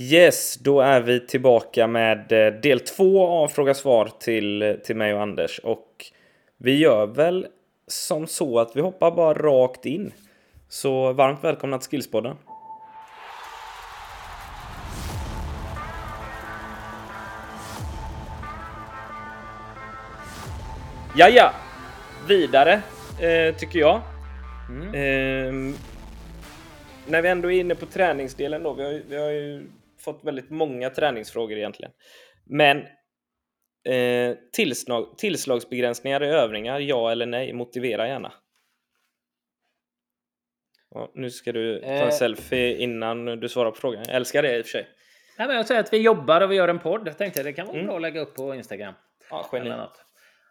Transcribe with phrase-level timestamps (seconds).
[0.00, 5.14] Yes, då är vi tillbaka med eh, del två av Fråga Svar till, till mig
[5.14, 5.58] och Anders.
[5.58, 6.06] Och
[6.56, 7.46] vi gör väl
[7.86, 10.12] som så att vi hoppar bara rakt in.
[10.68, 12.36] Så varmt välkomna till Skillspodden.
[21.16, 21.52] Ja, ja.
[22.28, 22.82] Vidare,
[23.20, 24.00] eh, tycker jag.
[24.68, 24.94] Mm.
[24.94, 25.74] Eh,
[27.06, 28.72] när vi ändå är inne på träningsdelen då.
[28.72, 29.66] Vi har, vi har ju
[29.98, 31.92] fått väldigt många träningsfrågor egentligen.
[32.44, 32.78] Men
[33.84, 37.52] eh, tillslag, tillslagsbegränsningar i övningar, ja eller nej?
[37.52, 38.32] Motivera gärna.
[40.90, 42.10] Ja, nu ska du ta en eh.
[42.10, 44.02] selfie innan du svarar på frågan.
[44.06, 44.88] Jag älskar det i och för sig.
[45.38, 47.08] Nej, men jag säger att vi jobbar och vi gör en podd.
[47.08, 47.86] Jag tänkte det kan vara mm.
[47.86, 48.94] bra att lägga upp på Instagram.
[49.30, 49.72] Ja, geni.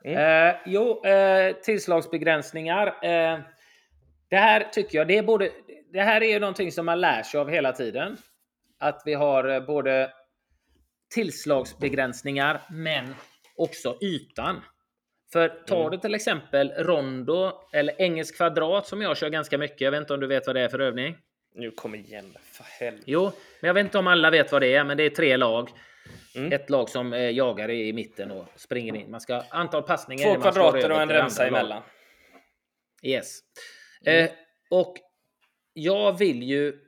[0.04, 0.50] Mm.
[0.50, 2.88] Eh, jo, eh, tillslagsbegränsningar.
[2.88, 3.40] Eh,
[4.30, 5.52] det här tycker jag, det är både...
[5.94, 8.18] Det här är ju någonting som man lär sig av hela tiden
[8.80, 10.12] att vi har eh, både
[11.14, 13.16] tillslagsbegränsningar men
[13.56, 14.62] också ytan.
[15.32, 15.92] För tar mm.
[15.92, 19.82] du till exempel rondo eller engelsk kvadrat som jag kör ganska mycket.
[19.82, 21.18] Jag vet inte om du vet vad det är för övning?
[21.56, 23.04] Nu kom igen, för helvete.
[23.08, 25.38] Jo, men jag vet inte om alla vet vad det är, men det är tre
[25.38, 25.70] lag.
[26.36, 26.52] Mm.
[26.52, 29.12] Ett lag som eh, jagar i mitten och springer in.
[29.12, 30.34] Man ska antal passningar.
[30.34, 31.84] Två kvadrater och en remsa emellan.
[33.04, 33.40] Yes.
[34.06, 34.26] Mm.
[34.26, 34.32] Eh,
[34.70, 34.98] och
[35.74, 36.80] jag vill ju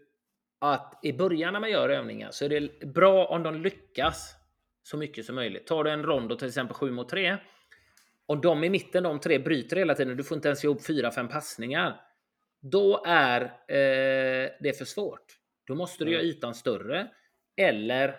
[0.60, 4.36] att i början när man gör övningar så är det bra om de lyckas
[4.84, 5.68] så mycket som möjligt.
[5.68, 7.38] Tar du en rondo till exempel 7 mot 3
[8.26, 10.18] och de i mitten, de tre bryter hela tiden.
[10.18, 12.02] Du får inte ens ihop 4-5 passningar.
[12.62, 15.26] Då är eh, det för svårt.
[15.68, 16.14] Då måste du mm.
[16.14, 17.08] göra ytan större
[17.58, 18.16] eller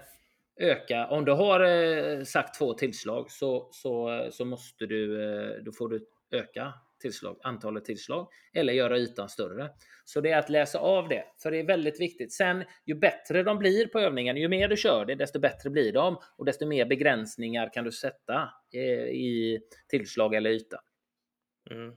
[0.60, 1.06] öka.
[1.06, 5.88] Om du har eh, sagt två tillslag så, så, så måste du, eh, då får
[5.88, 9.70] du öka tillslag, antalet tillslag eller göra ytan större.
[10.04, 12.32] Så det är att läsa av det, för det är väldigt viktigt.
[12.32, 15.92] Sen, ju bättre de blir på övningen, ju mer du kör det, desto bättre blir
[15.92, 20.80] de och desto mer begränsningar kan du sätta eh, i tillslag eller yta.
[21.70, 21.94] Mm.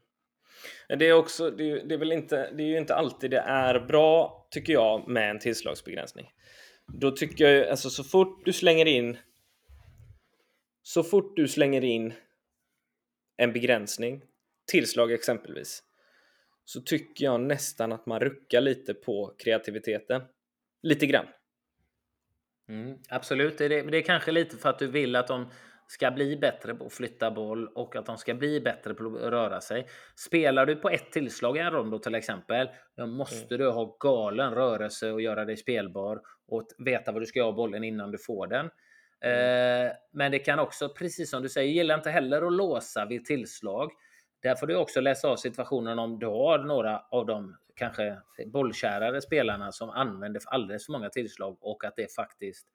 [1.00, 3.40] Det är också, det är, det är väl inte, det är ju inte alltid det
[3.40, 6.31] är bra, tycker jag, med en tillslagsbegränsning.
[6.88, 9.18] Då tycker jag, alltså så fort du slänger in
[10.84, 12.13] så fort du slänger in
[13.38, 14.22] en begränsning
[14.72, 15.84] tillslag exempelvis,
[16.66, 20.22] så tycker jag nästan att man ruckar lite på kreativiteten.
[20.84, 21.25] Lite grann.
[22.69, 25.50] Mm, absolut, det är, det är kanske lite för att du vill att de
[25.88, 29.22] ska bli bättre på att flytta boll och att de ska bli bättre på att
[29.22, 29.88] röra sig.
[30.16, 33.57] Spelar du på ett tillslag i en rondo till exempel, då måste mm.
[33.57, 37.84] du ha galen rörelse och göra dig spelbar och veta vad du ska göra bollen
[37.84, 38.69] innan du får den.
[39.22, 39.88] Mm.
[39.88, 43.25] Eh, men det kan också, precis som du säger, gillar inte heller att låsa vid
[43.25, 43.91] tillslag.
[44.44, 49.22] Där får du också läsa av situationen om du har några av de kanske bollkärare
[49.22, 52.68] spelarna som använder alldeles för många tillslag och att det faktiskt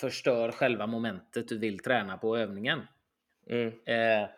[0.00, 2.80] förstör själva momentet du vill träna på övningen.
[3.46, 3.66] Mm.
[3.66, 4.28] Eh,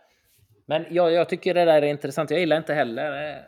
[0.66, 2.30] men ja, jag tycker det där är intressant.
[2.30, 3.42] Jag gillar inte heller eh,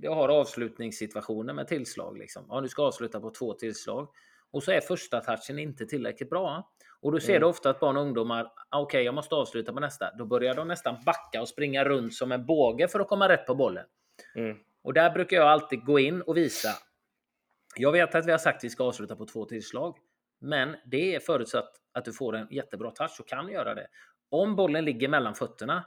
[0.00, 2.18] jag har avslutningssituationer med tillslag.
[2.18, 2.44] Liksom.
[2.48, 4.08] Ja, du ska avsluta på två tillslag
[4.52, 6.72] och så är första touchen inte tillräckligt bra.
[7.00, 7.40] Och då ser mm.
[7.40, 10.10] du ofta att barn och ungdomar, ah, okej, okay, jag måste avsluta på nästa.
[10.18, 13.46] Då börjar de nästan backa och springa runt som en båge för att komma rätt
[13.46, 13.84] på bollen.
[14.34, 14.56] Mm.
[14.82, 16.68] Och där brukar jag alltid gå in och visa.
[17.76, 19.96] Jag vet att vi har sagt att vi ska avsluta på två tillslag,
[20.40, 23.86] men det är förutsatt att du får en jättebra touch och kan göra det.
[24.30, 25.84] Om bollen ligger mellan fötterna,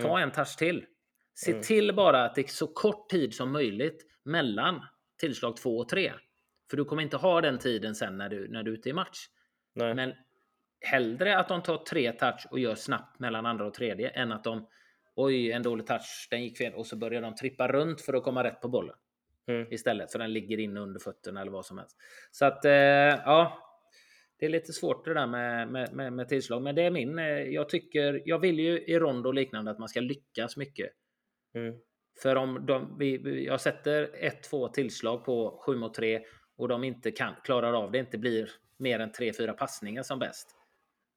[0.00, 0.22] ta mm.
[0.22, 0.86] en touch till.
[1.34, 1.62] Se mm.
[1.62, 4.82] till bara att det är så kort tid som möjligt mellan
[5.20, 6.12] tillslag två och tre.
[6.70, 8.92] För du kommer inte ha den tiden sen när du, när du är ute i
[8.92, 9.18] match.
[9.74, 9.94] Nej.
[9.94, 10.12] Men
[10.80, 14.44] hellre att de tar tre touch och gör snabbt mellan andra och tredje än att
[14.44, 14.66] de
[15.14, 18.22] oj, en dålig touch, den gick fel och så börjar de trippa runt för att
[18.22, 18.96] komma rätt på bollen.
[19.48, 19.72] Mm.
[19.72, 21.96] Istället för den ligger inne under fötterna eller vad som helst.
[22.30, 23.64] Så att eh, ja,
[24.38, 27.18] det är lite svårt det där med, med, med, med tillslag, men det är min.
[27.18, 30.90] Eh, jag tycker, jag vill ju i rond och liknande att man ska lyckas mycket.
[31.54, 31.74] Mm.
[32.22, 36.20] För om de, vi, jag sätter ett, två tillslag på 7 mot 3
[36.58, 40.58] och de inte kan, klarar av det, inte blir mer än 3-4 passningar som bäst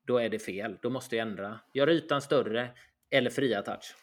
[0.06, 0.78] då är det fel.
[0.82, 1.60] Då måste jag ändra.
[1.74, 2.70] Gör ytan större
[3.10, 3.96] eller fria touch.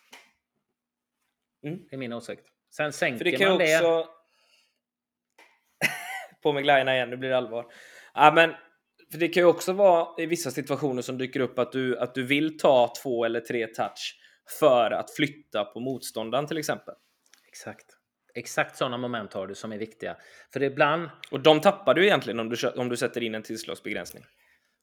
[1.64, 1.78] Mm.
[1.90, 2.44] Det är min åsikt.
[2.70, 3.76] Sen sänker det kan man det.
[3.76, 4.10] Också...
[6.42, 7.66] på med glajjorna igen, nu blir det allvar.
[8.14, 8.54] Ja, men
[9.12, 12.14] för det kan ju också vara i vissa situationer som dyker upp att du, att
[12.14, 14.20] du vill ta två eller tre touch
[14.58, 16.94] för att flytta på motståndaren till exempel.
[17.48, 17.97] Exakt.
[18.34, 20.16] Exakt sådana moment har du som är viktiga.
[20.52, 21.10] För ibland...
[21.30, 24.24] Och de tappar du egentligen om du, om du sätter in en tillslagsbegränsning.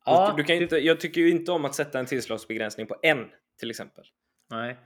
[0.05, 3.25] Ja, du kan inte, jag tycker ju inte om att sätta en tillslagsbegränsning på en
[3.59, 4.03] till exempel.
[4.49, 4.77] Nej,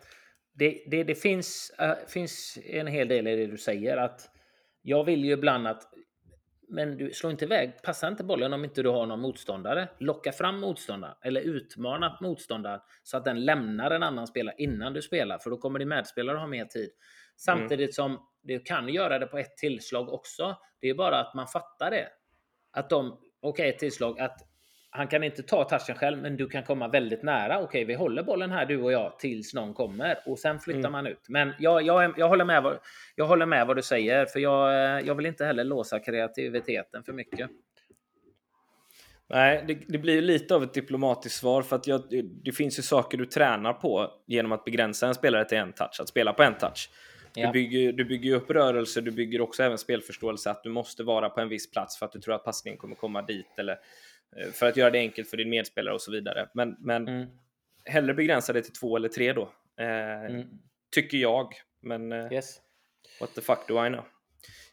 [0.53, 4.29] det, det, det finns, äh, finns en hel del i det du säger att
[4.81, 5.83] jag vill ju ibland att
[6.69, 9.87] men du slår inte iväg, passa inte bollen om inte du har någon motståndare.
[9.97, 15.01] Locka fram motståndaren eller utmana motståndaren så att den lämnar en annan spelare innan du
[15.01, 16.89] spelar, för då kommer din medspelare ha mer tid.
[17.37, 17.91] Samtidigt mm.
[17.91, 20.57] som du kan göra det på ett tillslag också.
[20.81, 22.07] Det är bara att man fattar det.
[22.71, 24.49] Att de, okej, okay, ett tillslag, att
[24.91, 27.55] han kan inte ta touchen själv, men du kan komma väldigt nära.
[27.55, 30.79] Okej, okay, vi håller bollen här du och jag tills någon kommer och sen flyttar
[30.79, 30.91] mm.
[30.91, 31.25] man ut.
[31.29, 32.79] Men jag, jag, jag, håller med vad,
[33.15, 37.13] jag håller med vad du säger, för jag, jag vill inte heller låsa kreativiteten för
[37.13, 37.49] mycket.
[39.29, 42.01] Nej, det, det blir lite av ett diplomatiskt svar för att jag,
[42.43, 45.99] det finns ju saker du tränar på genom att begränsa en spelare till en touch,
[46.01, 46.89] att spela på en touch.
[47.33, 47.51] Du, ja.
[47.51, 51.41] bygger, du bygger upp rörelse, du bygger också även spelförståelse att du måste vara på
[51.41, 53.77] en viss plats för att du tror att passningen kommer komma dit eller
[54.37, 56.49] Eh, för att göra det enkelt för din medspelare och så vidare.
[56.53, 57.29] Men, men mm.
[57.85, 59.53] hellre begränsa det till två eller tre då.
[59.79, 60.47] Eh, mm.
[60.91, 61.53] Tycker jag.
[61.81, 62.59] Men eh, yes.
[63.19, 64.05] what the fuck do I know?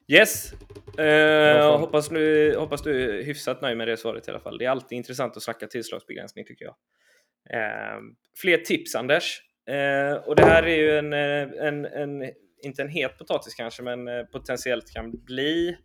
[0.09, 0.53] Yes!
[0.99, 4.59] Eh, hoppas, du, hoppas du är hyfsat nöjd med det svaret i alla fall.
[4.59, 6.75] Det är alltid intressant att snacka tillslagsbegränsning tycker jag.
[7.51, 8.01] Eh,
[8.37, 9.43] fler tips Anders.
[9.67, 12.23] Eh, och det här är ju en, en, en,
[12.63, 15.77] inte en het potatis kanske, men potentiellt kan bli.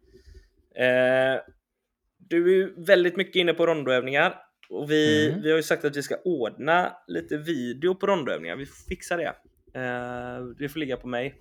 [2.18, 4.36] Du är väldigt mycket inne på rondoövningar
[4.72, 5.42] och vi, mm.
[5.42, 8.56] vi har ju sagt att vi ska ordna lite video på rondoövningar.
[8.56, 9.34] Vi fixar det.
[9.80, 11.36] Uh, det får ligga på mig.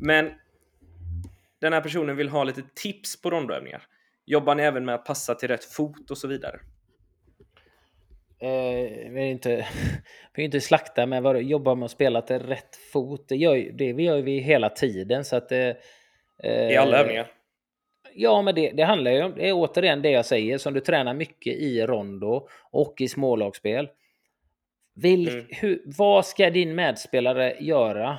[0.00, 0.30] Men
[1.60, 3.82] den här personen vill ha lite tips på rondoövningar.
[4.26, 6.60] Jobbar ni även med att passa till rätt fot och så vidare?
[8.42, 9.66] Eh, vi är inte,
[10.34, 13.28] vi är inte slakta med vad jobba med att spela till rätt fot.
[13.28, 15.24] Det gör, det gör vi hela tiden.
[15.24, 15.74] Så att, eh,
[16.44, 17.32] I alla övningar?
[18.14, 20.80] Ja, men det, det handlar ju om, det är återigen det jag säger, som du
[20.80, 23.88] tränar mycket i rondo och i smålagsspel.
[24.94, 25.46] Vil, mm.
[25.48, 28.18] hur, vad ska din medspelare göra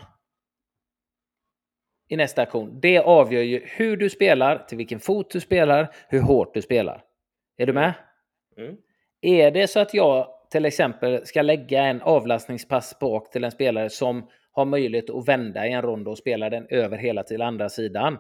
[2.07, 2.79] i nästa aktion?
[2.79, 7.03] Det avgör ju hur du spelar, till vilken fot du spelar, hur hårt du spelar.
[7.57, 7.93] Är du med?
[8.57, 8.77] Mm.
[9.25, 13.89] Är det så att jag till exempel ska lägga en avlastningspass bak till en spelare
[13.89, 17.69] som har möjlighet att vända i en rond och spela den över hela till andra
[17.69, 18.17] sidan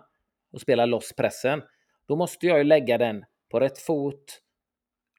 [0.53, 1.61] och spela loss pressen,
[2.07, 4.39] då måste jag ju lägga den på rätt fot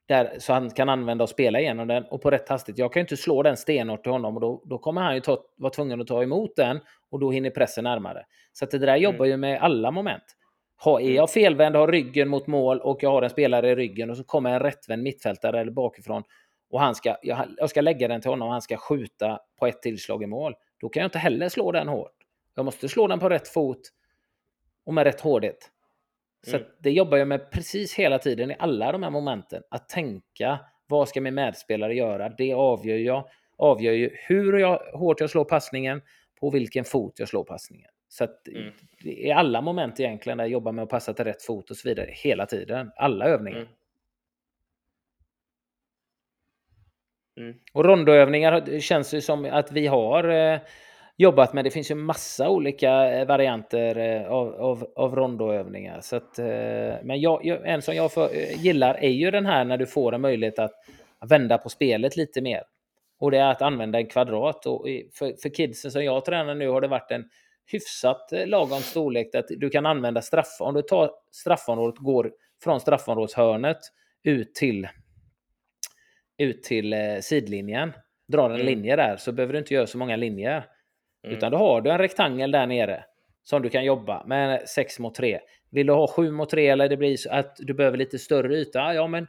[0.07, 2.79] där, så han kan använda och spela igenom den och på rätt hastighet.
[2.79, 5.21] Jag kan ju inte slå den stenhårt till honom och då, då kommer han ju
[5.21, 6.79] ta, vara tvungen att ta emot den
[7.11, 8.25] och då hinner pressen närmare.
[8.53, 9.01] Så att det där mm.
[9.01, 10.23] jobbar ju med alla moment.
[10.85, 11.13] Är mm.
[11.13, 14.23] jag felvänd, har ryggen mot mål och jag har en spelare i ryggen och så
[14.23, 16.23] kommer en rättvänd mittfältare eller bakifrån
[16.69, 19.67] och han ska, jag, jag ska lägga den till honom och han ska skjuta på
[19.67, 20.53] ett tillslag i mål.
[20.79, 22.15] Då kan jag inte heller slå den hårt.
[22.55, 23.81] Jag måste slå den på rätt fot
[24.85, 25.71] och med rätt hårdhet.
[26.47, 26.67] Så mm.
[26.79, 29.63] det jobbar jag med precis hela tiden i alla de här momenten.
[29.69, 32.29] Att tänka, vad ska min medspelare göra?
[32.29, 33.29] Det avgör jag.
[33.57, 36.01] Avgör ju hur jag, hårt jag slår passningen,
[36.39, 37.89] på vilken fot jag slår passningen.
[38.07, 38.73] Så att mm.
[39.05, 41.89] är alla moment egentligen där jag jobbar med att passa till rätt fot och så
[41.89, 42.91] vidare hela tiden.
[42.95, 43.57] Alla övningar.
[43.59, 43.69] Mm.
[47.39, 47.55] Mm.
[47.73, 50.59] Och rondoövningar känns det som att vi har eh,
[51.17, 51.63] jobbat med.
[51.63, 56.01] Det finns ju massa olika eh, varianter eh, av, av, av rondoövningar.
[56.01, 56.45] Så att, eh,
[57.03, 60.21] men jag, en som jag för, gillar är ju den här när du får en
[60.21, 60.73] möjlighet att
[61.29, 62.63] vända på spelet lite mer.
[63.19, 64.65] Och det är att använda en kvadrat.
[64.65, 67.29] Och för, för kidsen som jag tränar nu har det varit en
[67.65, 70.57] hyfsat lagom storlek att du kan använda straff.
[70.59, 72.31] Om du tar straffområdet, går
[72.63, 73.77] från straffområdeshörnet
[74.23, 74.87] ut till,
[76.37, 77.93] ut till sidlinjen,
[78.27, 78.65] drar en mm.
[78.65, 80.65] linje där, så behöver du inte göra så många linjer.
[81.23, 81.37] Mm.
[81.37, 83.05] Utan då har du en rektangel där nere
[83.43, 85.39] som du kan jobba med 6 mot 3.
[85.71, 88.55] Vill du ha 7 mot 3 eller det blir så att du behöver lite större
[88.55, 88.93] yta?
[88.93, 89.27] Ja, men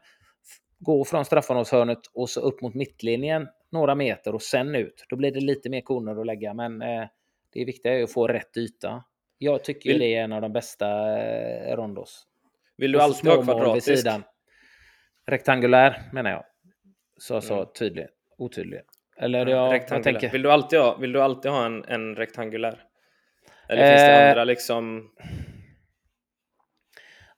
[0.79, 5.05] gå från straffområdeshörnet och så upp mot mittlinjen några meter och sen ut.
[5.09, 7.05] Då blir det lite mer koner att lägga, men eh,
[7.59, 9.05] det viktiga är att få rätt yta.
[9.39, 9.99] Jag tycker vill...
[9.99, 12.27] det är en av de bästa eh, rondos.
[12.77, 14.07] Vill du alltid ha kvadratisk?
[15.27, 16.45] Rektangulär menar jag.
[17.17, 17.67] Så så mm.
[17.79, 18.11] tydligt.
[18.39, 18.81] Otydlig.
[19.17, 20.13] Eller ja, rektangulär.
[20.13, 20.31] Tänker...
[20.31, 22.83] Vill, du alltid ha, vill du alltid ha en, en rektangulär?
[23.69, 25.11] Eller eh, finns det eh, andra liksom?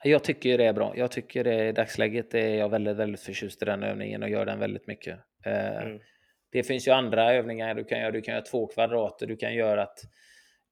[0.03, 0.93] Jag tycker det är bra.
[0.97, 4.47] Jag tycker det i dagsläget är jag väldigt, väldigt förtjust i den övningen och gör
[4.47, 5.19] den väldigt mycket.
[5.45, 6.01] Eh, mm.
[6.51, 8.11] Det finns ju andra övningar du kan göra.
[8.11, 9.27] Du kan göra två kvadrater.
[9.27, 9.99] Du kan göra att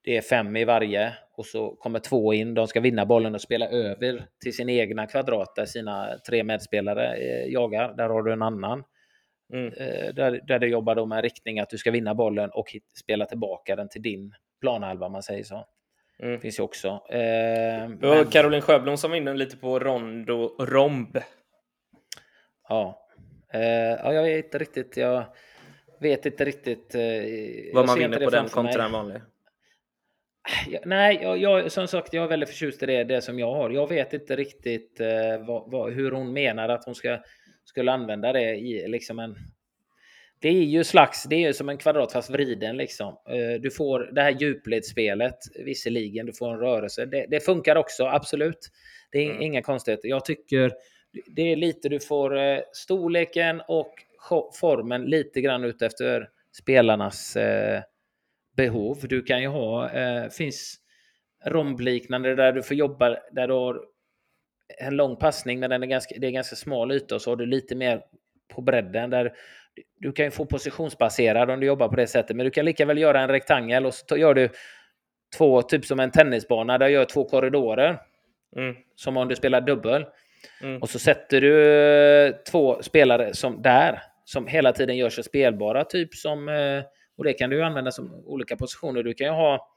[0.04, 2.54] det är fem i varje och så kommer två in.
[2.54, 7.16] De ska vinna bollen och spela över till sin egna kvadrat där sina tre medspelare
[7.16, 7.94] eh, jagar.
[7.96, 8.84] Där har du en annan.
[9.52, 9.72] Mm.
[9.72, 13.26] Eh, där, där du jobbar då med riktning att du ska vinna bollen och spela
[13.26, 15.66] tillbaka den till din planhalva, man säger så.
[16.22, 16.40] Mm.
[16.40, 16.88] Finns ju också.
[17.10, 18.26] Eh, men...
[18.30, 21.18] Caroline Sjöblom som var inne lite på rondo romb.
[22.68, 23.08] Ja.
[23.52, 24.96] Eh, ja, jag vet inte riktigt.
[24.96, 25.24] Jag
[26.00, 26.94] vet inte riktigt.
[26.94, 27.00] Eh,
[27.72, 29.20] Vad man vinner på den kontra en vanlig.
[30.84, 33.70] Nej, jag, jag, som sagt, jag är väldigt förtjust i det, det som jag har.
[33.70, 37.18] Jag vet inte riktigt eh, vad, vad, hur hon menar att hon ska,
[37.64, 39.36] skulle använda det i liksom en...
[40.38, 43.16] Det är ju slags, det är ju som en kvadrat fast vriden liksom.
[43.28, 47.06] Eh, du får det här djupledsspelet, visserligen, du får en rörelse.
[47.06, 48.70] Det, det funkar också, absolut.
[49.12, 49.42] Det är mm.
[49.42, 50.08] inga konstigheter.
[50.08, 50.72] Jag tycker
[51.26, 53.94] det är lite du får eh, storleken och
[54.60, 57.82] formen lite grann ut efter spelarnas eh,
[58.56, 58.98] behov.
[59.02, 60.76] Du kan ju ha, eh, finns
[61.44, 63.80] rombliknande där du får jobba, där du har
[64.78, 67.36] en lång passning men den är ganska, det är ganska smal yta och så har
[67.36, 68.02] du lite mer
[68.54, 69.32] på bredden där
[70.00, 72.86] du kan ju få positionsbaserad om du jobbar på det sättet, men du kan lika
[72.86, 74.48] väl göra en rektangel och så gör du
[75.36, 77.98] två, typ som en tennisbana där du gör två korridorer.
[78.56, 78.76] Mm.
[78.94, 80.06] Som om du spelar dubbel.
[80.62, 80.82] Mm.
[80.82, 81.74] Och så sätter du
[82.26, 86.82] eh, två spelare som där, som hela tiden gör sig spelbara, typ som eh,
[87.16, 89.02] och det kan du använda som olika positioner.
[89.02, 89.76] Du kan ju ha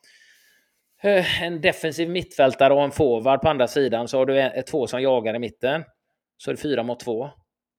[1.04, 4.08] eh, en defensiv mittfältare och en forward på andra sidan.
[4.08, 5.84] Så har du två som jagar i mitten.
[6.38, 7.30] Så är det fyra mot två.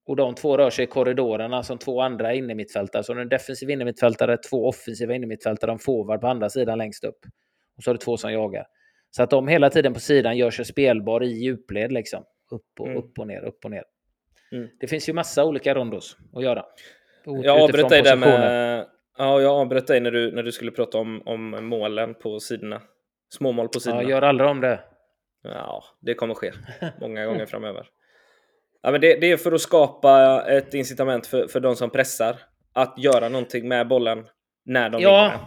[0.06, 3.04] Och de två rör sig i korridorerna som två andra innermittfältare.
[3.04, 6.78] Så har du en defensiv innermittfältare, två offensiva innermittfältare och en forward på andra sidan
[6.78, 7.18] längst upp.
[7.76, 8.66] Och så har du två som jagar.
[9.10, 12.24] Så att de hela tiden på sidan gör sig spelbar i djupled liksom.
[12.50, 12.98] Upp och, mm.
[12.98, 13.84] upp och ner, upp och ner.
[14.52, 14.68] Mm.
[14.80, 16.64] Det finns ju massa olika rondos att göra.
[17.24, 18.86] Jag avbröt dig där med
[19.20, 22.82] Ja, jag avbröt dig när du, när du skulle prata om, om målen på sidorna.
[23.28, 24.02] Småmål på sidorna.
[24.02, 24.80] Ja, gör aldrig om det.
[25.42, 26.52] Ja, det kommer ske
[27.00, 27.86] många gånger framöver.
[28.82, 32.36] Ja, men det, det, är för att skapa ett incitament för, för de som pressar
[32.72, 34.26] att göra någonting med bollen
[34.64, 35.22] när de ja.
[35.22, 35.38] vinner.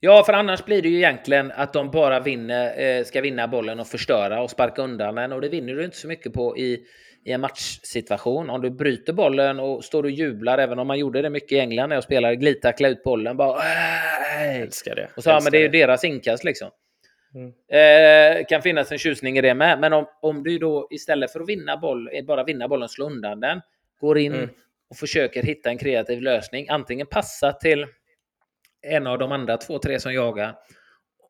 [0.00, 3.80] Ja, för annars blir det ju egentligen att de bara vinner, eh, ska vinna bollen
[3.80, 6.86] och förstöra och sparka undan den och det vinner du inte så mycket på i,
[7.24, 8.50] i en matchsituation.
[8.50, 11.58] Om du bryter bollen och står och jublar, även om man gjorde det mycket i
[11.58, 13.62] England när jag spelade, glidtackla ut bollen, bara
[14.34, 15.10] Jag älskar det.
[15.16, 16.70] Och så, ja, men det är ju deras inkast liksom.
[17.34, 17.52] Mm.
[17.68, 21.40] Eh, kan finnas en tjusning i det med, men om, om du då istället för
[21.40, 23.60] att vinna boll, eh, bara vinna bollen, slå undan den,
[24.00, 24.48] går in mm.
[24.90, 27.86] och försöker hitta en kreativ lösning, antingen passa till
[28.82, 30.54] en av de andra två, tre som jagar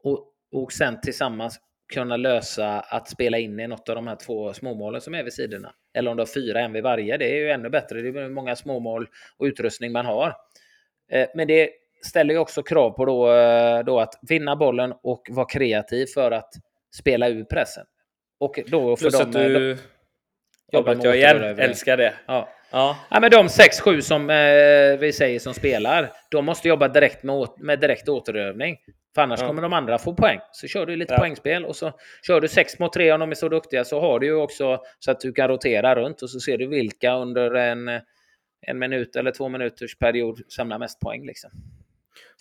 [0.02, 1.60] och, och sen tillsammans
[1.92, 5.32] kunna lösa att spela in i något av de här två småmålen som är vid
[5.32, 5.74] sidorna.
[5.94, 7.16] Eller om du har fyra, en vid varje.
[7.16, 8.02] Det är ju ännu bättre.
[8.02, 10.36] Det är många småmål och utrustning man har.
[11.12, 11.70] Eh, men det
[12.06, 16.30] ställer ju också krav på då, eh, då att vinna bollen och vara kreativ för
[16.30, 16.54] att
[16.94, 17.86] spela ur pressen.
[18.40, 19.78] Och då för Plus dem, att du...
[20.72, 21.58] Jobbat jag igen.
[21.58, 22.14] Älskar det.
[22.26, 22.48] Ja.
[22.72, 22.96] Ja.
[23.10, 27.48] ja, men de 6-7 som eh, vi säger som spelar, de måste jobba direkt med,
[27.58, 28.78] med direkt återövning.
[29.14, 29.46] För annars ja.
[29.46, 30.38] kommer de andra få poäng.
[30.52, 31.18] Så kör du lite ja.
[31.18, 31.92] poängspel och så
[32.26, 34.80] kör du 6 mot 3 om de är så duktiga så har du ju också
[34.98, 37.88] så att du kan rotera runt och så ser du vilka under en,
[38.66, 41.26] en minut eller två minuters period samlar mest poäng.
[41.26, 41.50] Liksom.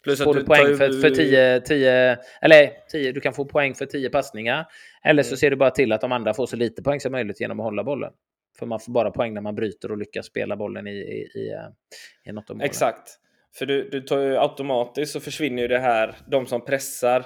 [0.03, 0.73] Plus får du poäng tar...
[0.75, 4.65] för, för 10, 10, eller 10, du kan få poäng för 10 passningar.
[5.03, 5.37] Eller så mm.
[5.37, 7.63] ser du bara till att de andra får så lite poäng som möjligt genom att
[7.63, 8.13] hålla bollen.
[8.59, 11.55] För man får bara poäng när man bryter och lyckas spela bollen i, i, i,
[12.25, 12.65] i något av målen.
[12.65, 13.17] Exakt.
[13.55, 17.25] För du, du tar ju automatiskt så försvinner ju det här, de som pressar.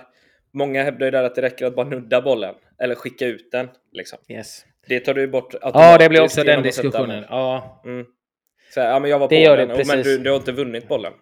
[0.53, 3.69] Många hävdar ju där att det räcker att bara nudda bollen eller skicka ut den.
[3.91, 4.19] Liksom.
[4.29, 4.65] Yes.
[4.87, 5.91] Det tar du ju bort automatiskt.
[5.91, 7.25] Ja, det blir också den diskussionen.
[7.29, 7.81] Ja.
[7.85, 8.05] Mm.
[8.73, 9.71] Så, ja, men jag var det på den.
[9.71, 11.13] Oh, men du, du har inte vunnit bollen.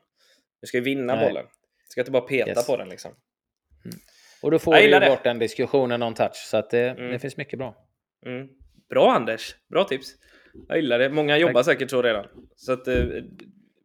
[0.62, 1.28] Du ska ju vinna Nej.
[1.28, 1.46] bollen.
[1.46, 2.68] Du ska inte bara peta yes.
[2.68, 3.12] på den liksom.
[3.86, 3.98] Mm.
[4.42, 6.36] Och då får du ju bort den diskussionen on touch.
[6.36, 7.12] Så att det, mm.
[7.12, 7.76] det finns mycket bra.
[8.26, 8.48] Mm.
[8.94, 9.56] Bra Anders!
[9.70, 10.16] Bra tips!
[10.68, 11.10] Jag gillar det.
[11.10, 11.66] Många jobbar Tack.
[11.66, 12.26] säkert så redan.
[12.56, 13.24] Så att eh, vi,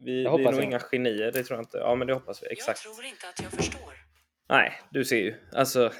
[0.01, 0.65] vi är nog jag.
[0.65, 1.79] inga genier, det tror jag inte.
[1.79, 2.47] Ja, men det hoppas vi.
[2.53, 2.85] Exakt.
[2.85, 3.93] Jag tror inte att jag förstår.
[4.49, 5.35] Nej, du ser ju.
[5.53, 5.93] Alltså...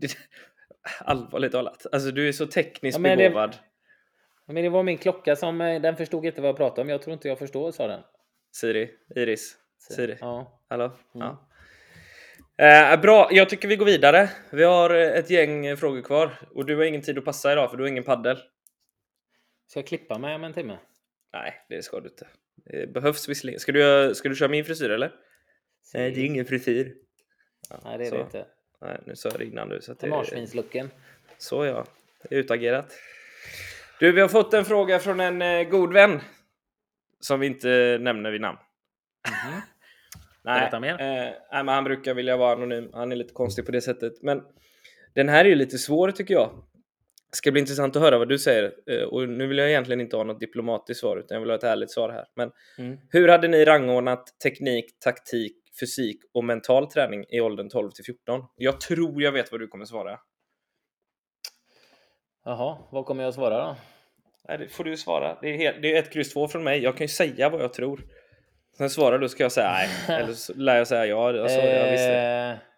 [1.00, 1.86] allvarligt talat.
[1.92, 3.50] Alltså du är så tekniskt ja, begåvad.
[4.46, 5.60] Det, men det var min klocka som...
[5.60, 6.88] Eh, den förstod inte vad jag pratade om.
[6.88, 8.02] Jag tror inte jag förstår, sa den.
[8.52, 10.16] Siri, Iris, Siri.
[10.20, 10.62] Ja.
[10.68, 10.84] Hallå?
[10.84, 10.98] Mm.
[11.12, 11.47] Ja.
[12.62, 14.30] Eh, bra, jag tycker vi går vidare.
[14.50, 17.70] Vi har eh, ett gäng frågor kvar och du har ingen tid att passa idag
[17.70, 18.36] för du har ingen paddel.
[19.66, 20.78] Ska jag klippa mig om en timme?
[21.32, 22.26] Nej, det ska du inte.
[22.64, 23.60] Det behövs visserligen.
[23.60, 25.12] Ska du, ska du köra min frisyr eller?
[25.94, 26.94] Nej, det är ingen frisyr.
[27.70, 28.16] Ja, Nej, det är så.
[28.16, 28.46] det inte.
[28.80, 30.08] Nej, nu sa jag det innan du.
[30.08, 30.90] Marsvinslucken.
[31.38, 31.86] Så ja,
[32.30, 32.92] utagerat.
[34.00, 36.20] Du, vi har fått en fråga från en eh, god vän.
[37.20, 38.58] Som vi inte nämner vid namn.
[39.28, 39.60] Mm -hmm.
[40.44, 40.70] Nej.
[40.72, 42.90] Eh, nej, men han brukar vilja vara anonym.
[42.92, 44.12] Han är lite konstig på det sättet.
[44.22, 44.42] Men
[45.14, 46.50] den här är ju lite svår tycker jag.
[47.30, 48.72] Det ska bli intressant att höra vad du säger.
[48.90, 51.56] Eh, och nu vill jag egentligen inte ha något diplomatiskt svar utan jag vill ha
[51.56, 52.24] ett ärligt svar här.
[52.36, 52.98] Men mm.
[53.10, 58.42] hur hade ni rangordnat teknik, taktik, fysik och mental träning i åldern 12 till 14?
[58.56, 60.18] Jag tror jag vet vad du kommer svara.
[62.44, 63.76] Jaha, vad kommer jag svara då?
[64.48, 65.38] Nej, det får du svara.
[65.42, 66.82] Det är, helt, det är ett kryss två från mig.
[66.82, 68.00] Jag kan ju säga vad jag tror.
[68.78, 69.88] Sen svarar du ska jag säga nej.
[70.20, 71.42] Eller så lär jag säga ja.
[71.42, 72.12] Alltså, jag visste.
[72.12, 72.68] Eh,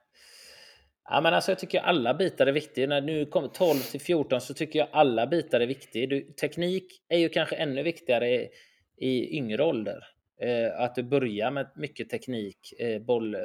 [1.12, 2.86] Ja, men alltså jag tycker alla bitar är viktiga.
[2.86, 6.06] När nu kommer 12 till 14 så tycker jag alla bitar är viktiga.
[6.06, 8.50] Du, teknik är ju kanske ännu viktigare i,
[8.98, 10.04] i yngre ålder.
[10.42, 13.40] Eh, att du börjar med mycket teknik, eh, boll, eh,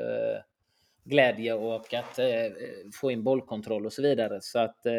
[1.04, 2.28] glädje och att eh,
[3.02, 4.38] få in bollkontroll och så vidare.
[4.42, 4.94] Så att, eh,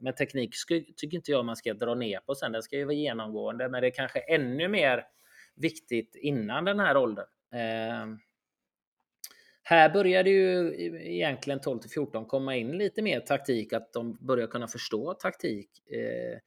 [0.00, 2.52] men teknik sku, tycker inte jag man ska dra ner på sen.
[2.52, 5.04] Den ska ju vara genomgående, men det är kanske ännu mer
[5.56, 7.26] viktigt innan den här åldern.
[7.52, 8.16] Eh,
[9.62, 10.74] här börjar det ju
[11.16, 15.70] egentligen 12 till 14 komma in lite mer taktik, att de börjar kunna förstå taktik.
[15.90, 16.38] Eh,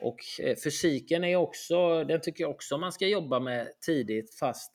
[0.00, 4.72] och eh, fysiken är också, den tycker jag också man ska jobba med tidigt, fast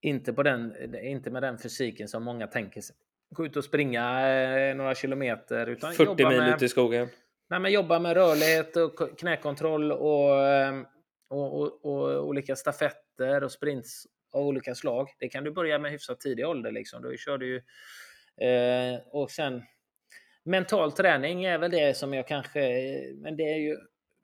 [0.00, 2.96] inte, på den, inte med den fysiken som många tänker sig.
[3.30, 5.66] Gå ut och springa eh, några kilometer.
[5.66, 7.08] Utan 40 jobba mil med, ute i skogen.
[7.50, 10.30] Nej, men jobba med rörlighet och knäkontroll och,
[11.28, 15.08] och, och, och olika stafetter och sprints av olika slag.
[15.18, 16.72] Det kan du börja med hyfsat tidig ålder.
[16.72, 17.02] Liksom.
[17.02, 17.62] Då kör du ju,
[18.48, 19.62] eh, och sen
[20.44, 22.60] mental träning är väl det som jag kanske...
[23.14, 23.76] Men det är ju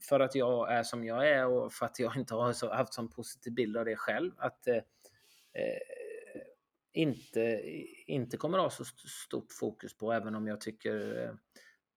[0.09, 2.95] för att jag är som jag är och för att jag inte har så, haft
[2.95, 4.33] sån positiv bild av det själv.
[4.37, 4.83] Att eh, eh
[6.95, 7.61] inte,
[8.07, 8.85] inte kommer att ha så
[9.25, 11.35] stort fokus på, även om jag tycker eh,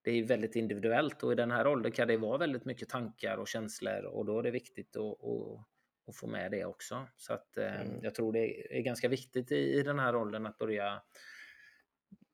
[0.06, 3.38] det är väldigt individuellt och i den här åldern kan det vara väldigt mycket tankar
[3.38, 5.66] och känslor och då är det viktigt att, att
[6.08, 7.08] och få med det också.
[7.18, 8.00] Så att eh, mm.
[8.02, 11.02] jag tror det är ganska viktigt i, i den här åldern att börja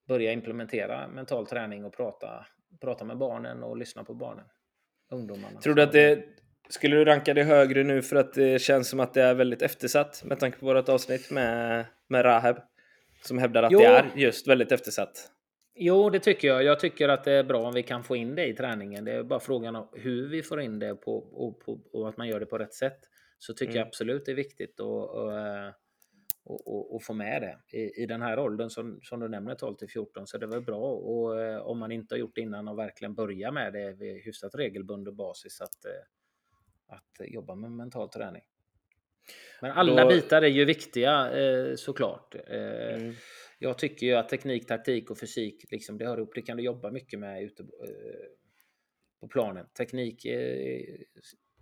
[0.07, 2.45] börja implementera mental träning och prata,
[2.81, 4.45] prata med barnen och lyssna på barnen.
[5.11, 5.59] Ungdomarna.
[5.59, 6.23] Tror du att det
[6.69, 9.61] skulle du ranka det högre nu för att det känns som att det är väldigt
[9.61, 12.57] eftersatt med tanke på vårt avsnitt med, med Rahab
[13.21, 13.79] som hävdar att jo.
[13.79, 15.31] det är just väldigt eftersatt?
[15.73, 16.63] Jo, det tycker jag.
[16.63, 19.05] Jag tycker att det är bra om vi kan få in det i träningen.
[19.05, 22.17] Det är bara frågan om hur vi får in det på, och, på, och att
[22.17, 22.99] man gör det på rätt sätt
[23.37, 23.77] så tycker mm.
[23.77, 25.75] jag absolut det är viktigt att eh,
[26.43, 27.77] och, och, och, få med det.
[27.77, 30.47] I, I den här åldern som, som du nämner 12 till 14 så är det
[30.47, 33.73] väl bra och eh, om man inte har gjort det innan och verkligen börja med
[33.73, 38.43] det vid hyfsat regelbunden basis att, eh, att jobba med mental träning.
[39.61, 40.09] Men alla Då...
[40.09, 41.31] bitar är ju viktiga
[41.77, 42.35] såklart.
[42.47, 43.13] Mm.
[43.63, 46.35] Jag tycker ju att teknik, taktik och fysik, liksom, det hör ihop.
[46.35, 47.65] Det kan du jobba mycket med ute
[49.19, 49.65] på planen.
[49.77, 50.25] Teknik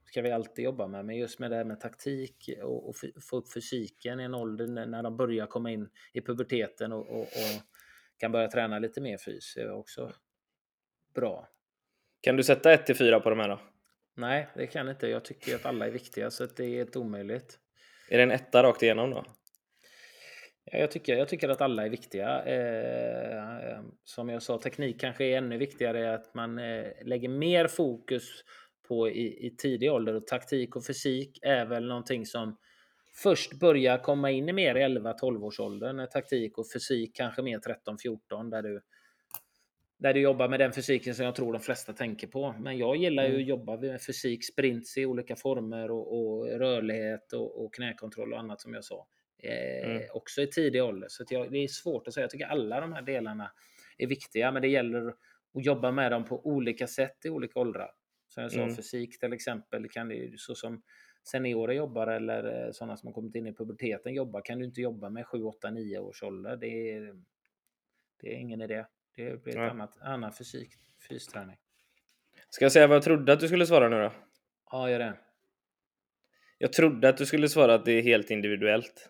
[0.05, 1.05] ska vi alltid jobba med.
[1.05, 2.95] Men just med det här med taktik och, och
[3.29, 7.21] få upp fysiken i en ålder när de börjar komma in i puberteten och, och,
[7.21, 7.61] och
[8.17, 10.13] kan börja träna lite mer fys är också
[11.13, 11.47] bra.
[12.21, 13.59] Kan du sätta 1 till 4 på de här då?
[14.15, 15.07] Nej, det kan jag inte.
[15.07, 17.59] Jag tycker att alla är viktiga så det är helt omöjligt.
[18.09, 19.25] Är det en etta rakt igenom då?
[20.71, 22.43] Ja, jag, tycker, jag tycker att alla är viktiga.
[22.43, 26.13] Eh, som jag sa, teknik kanske är ännu viktigare.
[26.13, 28.43] Att man eh, lägger mer fokus
[28.87, 30.13] på i, i tidig ålder.
[30.15, 32.57] Och taktik och fysik är väl någonting som
[33.23, 36.07] först börjar komma in i mer 11-12 års åldern.
[36.11, 38.81] Taktik och fysik kanske mer 13-14 där du
[39.99, 42.55] där du jobbar med den fysiken som jag tror de flesta tänker på.
[42.59, 43.47] Men jag gillar ju att mm.
[43.47, 48.61] jobba med fysik, sprints i olika former och, och rörlighet och, och, knäkontroll och annat
[48.61, 49.07] som jag sa.
[49.39, 50.03] Eh, mm.
[50.13, 51.07] Också i tidig ålder.
[51.09, 52.23] Så jag, det är svårt att säga.
[52.23, 53.51] Jag tycker alla de här delarna
[53.97, 57.91] är viktiga, men det gäller att jobba med dem på olika sätt i olika åldrar.
[58.27, 58.75] Som jag sa, mm.
[58.75, 60.83] fysik till exempel, kan det, så som
[61.23, 64.81] seniorer jobbar eller eh, sådana som har kommit in i puberteten jobbar, kan du inte
[64.81, 66.57] jobba med 7, 8, 9 års ålder.
[66.57, 67.15] Det är,
[68.21, 68.85] det är ingen idé.
[69.15, 70.69] Det blir ett annat, annan fysik,
[71.09, 71.57] fysträning.
[72.49, 74.13] Ska jag säga vad jag trodde att du skulle svara nu då?
[74.71, 75.17] Ja, gör det.
[76.57, 79.09] Jag trodde att du skulle svara att det är helt individuellt.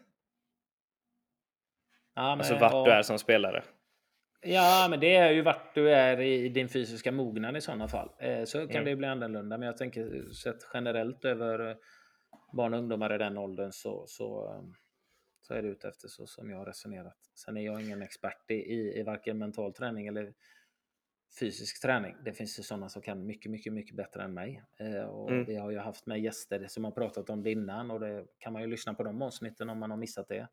[2.19, 2.85] Ja, men, alltså vart ja.
[2.85, 3.63] du är som spelare.
[4.41, 8.09] Ja, men det är ju vart du är i din fysiska mognad i sådana fall.
[8.19, 8.85] Eh, så kan mm.
[8.85, 9.57] det bli annorlunda.
[9.57, 11.75] Men jag tänker sett generellt över eh,
[12.53, 14.63] barn och ungdomar i den åldern så, så, eh,
[15.41, 17.17] så är det ute efter så som jag har resonerat.
[17.35, 20.33] Sen är jag ingen expert i, i, i varken mental träning eller
[21.39, 22.15] fysisk träning.
[22.25, 24.63] Det finns ju sådana som kan mycket, mycket, mycket bättre än mig.
[25.09, 25.45] Och mm.
[25.45, 28.53] Vi har ju haft med gäster som har pratat om det innan och det kan
[28.53, 30.47] man ju lyssna på de avsnitten om man har missat det.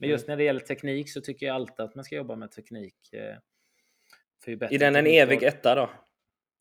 [0.00, 2.50] Men just när det gäller teknik så tycker jag alltid att man ska jobba med
[2.50, 3.12] teknik.
[3.12, 3.36] Eh,
[4.46, 5.90] är den en evig etta då?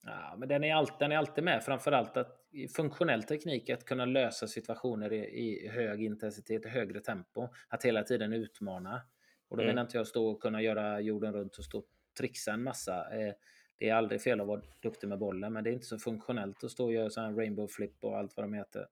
[0.06, 1.64] Ja, men den är, alltid, den är alltid med.
[1.64, 2.40] Framförallt att
[2.76, 7.48] funktionell teknik, att kunna lösa situationer i, i hög intensitet, högre tempo.
[7.68, 9.02] Att hela tiden utmana.
[9.50, 9.76] Och då mm.
[9.76, 11.86] menar inte jag stå och kunna göra jorden runt och stå och
[12.18, 13.20] trixa en massa.
[13.20, 13.34] Eh,
[13.78, 16.64] det är aldrig fel att vara duktig med bollen, men det är inte så funktionellt
[16.64, 18.88] att stå och göra sån här rainbow flip och allt vad de heter.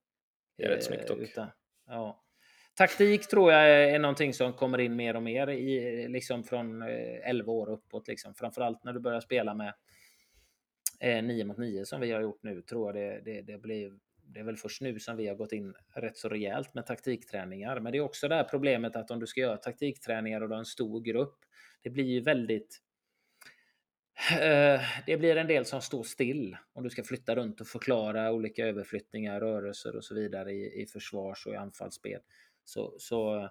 [0.57, 1.19] Det är rätt snyggt dock.
[1.19, 1.47] Utan,
[1.87, 2.23] ja.
[2.77, 7.29] Taktik tror jag är någonting som kommer in mer och mer i, liksom från eh,
[7.29, 8.07] 11 år uppåt.
[8.07, 8.33] Liksom.
[8.33, 9.73] Framförallt när du börjar spela med
[10.99, 13.93] eh, 9 mot 9 som vi har gjort nu tror jag det, det, det blir
[14.33, 17.79] det är väl först nu som vi har gått in rätt så rejält med taktikträningar.
[17.79, 20.53] Men det är också det här problemet att om du ska göra taktikträningar och du
[20.53, 21.37] har en stor grupp,
[21.81, 22.81] det blir ju väldigt
[24.31, 28.31] eh, det blir en del som står still om du ska flytta runt och förklara
[28.31, 32.21] olika överflyttningar, rörelser och så vidare i, i försvars och i anfallsspel.
[32.67, 33.49] Så, så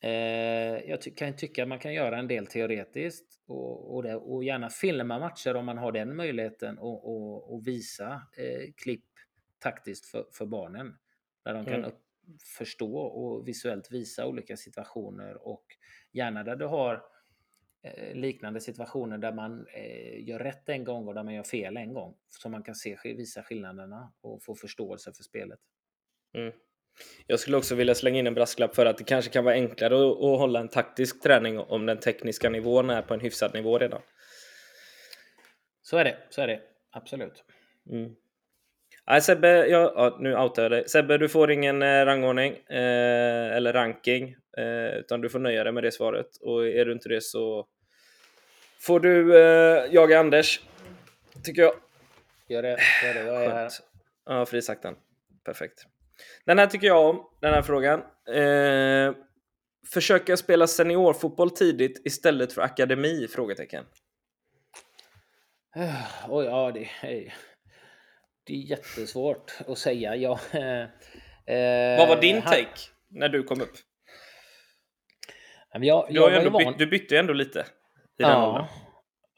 [0.00, 4.44] Eh, jag kan tycka att man kan göra en del teoretiskt och, och, det, och
[4.44, 9.04] gärna filma matcher om man har den möjligheten och, och, och visa eh, klipp
[9.58, 10.98] taktiskt för, för barnen.
[11.44, 11.84] Där de kan mm.
[11.84, 12.00] upp,
[12.58, 15.64] förstå och visuellt visa olika situationer och
[16.12, 17.04] gärna där du har
[17.82, 21.76] eh, liknande situationer där man eh, gör rätt en gång och där man gör fel
[21.76, 22.16] en gång.
[22.28, 25.60] Så man kan se, visa skillnaderna och få förståelse för spelet.
[26.32, 26.52] Mm.
[27.26, 29.94] Jag skulle också vilja slänga in en brasklapp för att det kanske kan vara enklare
[29.94, 33.78] att, att hålla en taktisk träning om den tekniska nivån är på en hyfsad nivå
[33.78, 34.00] redan.
[35.82, 36.60] Så är det, så är det.
[36.92, 37.44] Absolut.
[37.90, 38.14] Mm.
[39.06, 40.88] Nej, Sebbe, jag, ja, nu outar jag dig.
[40.88, 45.72] Sebbe, du får ingen eh, rangordning eh, eller ranking, eh, utan du får nöja dig
[45.72, 46.36] med det svaret.
[46.40, 47.66] Och är du inte det så
[48.80, 50.60] får du eh, jaga Anders,
[51.44, 51.74] tycker jag.
[52.48, 53.20] Gör det, gör det.
[53.20, 53.70] Jag är här.
[54.26, 54.94] Ja, frisakten.
[55.44, 55.86] Perfekt.
[56.44, 58.00] Den här tycker jag om, den här frågan.
[58.34, 59.14] Eh,
[59.92, 63.28] försöka spela seniorfotboll tidigt istället för akademi?
[63.28, 63.84] Frågetecken.
[66.28, 67.34] Oh, ja, det är,
[68.46, 70.16] det är jättesvårt att säga.
[70.16, 73.74] Ja, eh, Vad var din take när du kom upp?
[75.72, 77.60] Jag, jag du, har ändå bytt, du bytte ju ändå lite.
[77.60, 77.64] I
[78.16, 78.28] ja.
[78.28, 78.66] den åldern.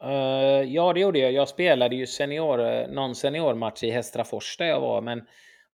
[0.03, 1.31] Uh, ja, det gjorde jag.
[1.31, 5.27] Jag spelade ju senior, någon seniormatch i Hästrafors där jag var, men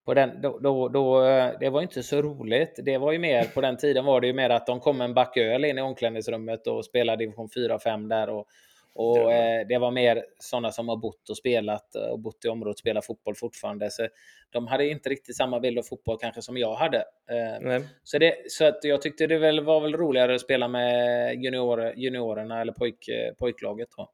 [0.06, 1.22] på den, då, då, då,
[1.60, 2.80] det var inte så roligt.
[2.84, 5.14] Det var ju mer, på den tiden var det ju mer att de kom en
[5.14, 8.30] back öl in i omklädningsrummet och spelade division 4 och 5 där.
[8.30, 8.48] Och,
[8.94, 12.76] och eh, det var mer sådana som har bott och spelat och bott i området
[12.76, 13.92] och spelar fotboll fortfarande.
[13.92, 14.08] Så
[14.50, 16.98] de hade inte riktigt samma bild av fotboll kanske som jag hade.
[16.98, 21.34] Eh, så det, så att jag tyckte det väl, var väl roligare att spela med
[21.44, 23.90] junior, juniorerna eller pojk, pojklaget.
[23.98, 24.10] Då.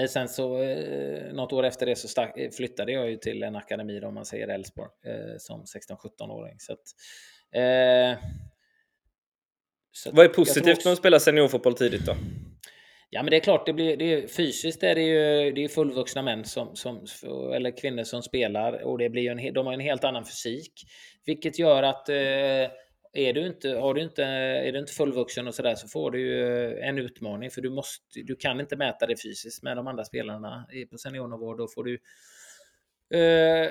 [0.00, 3.42] Eh, sen så eh, något år efter det så stack, eh, flyttade jag ju till
[3.42, 4.90] en akademi då, om man säger Älvsborg
[5.38, 6.56] som 16-17-åring.
[6.58, 6.78] Så att,
[7.54, 8.24] eh,
[9.92, 10.88] så Vad är positivt också...
[10.88, 12.16] med att spela seniorfotboll tidigt då?
[13.12, 15.68] Ja, men det är klart, det blir, det är, fysiskt är det ju det är
[15.68, 17.06] fullvuxna män som, som,
[17.54, 20.72] eller kvinnor som spelar och det blir en, de har en helt annan fysik.
[21.26, 22.16] Vilket gör att eh,
[23.12, 26.20] är du inte, har du inte, är du inte fullvuxen och sådär så får du
[26.20, 30.04] ju en utmaning för du, måste, du kan inte mäta det fysiskt med de andra
[30.04, 31.54] spelarna på seniornivå.
[31.54, 31.98] Då får du
[33.18, 33.70] eh,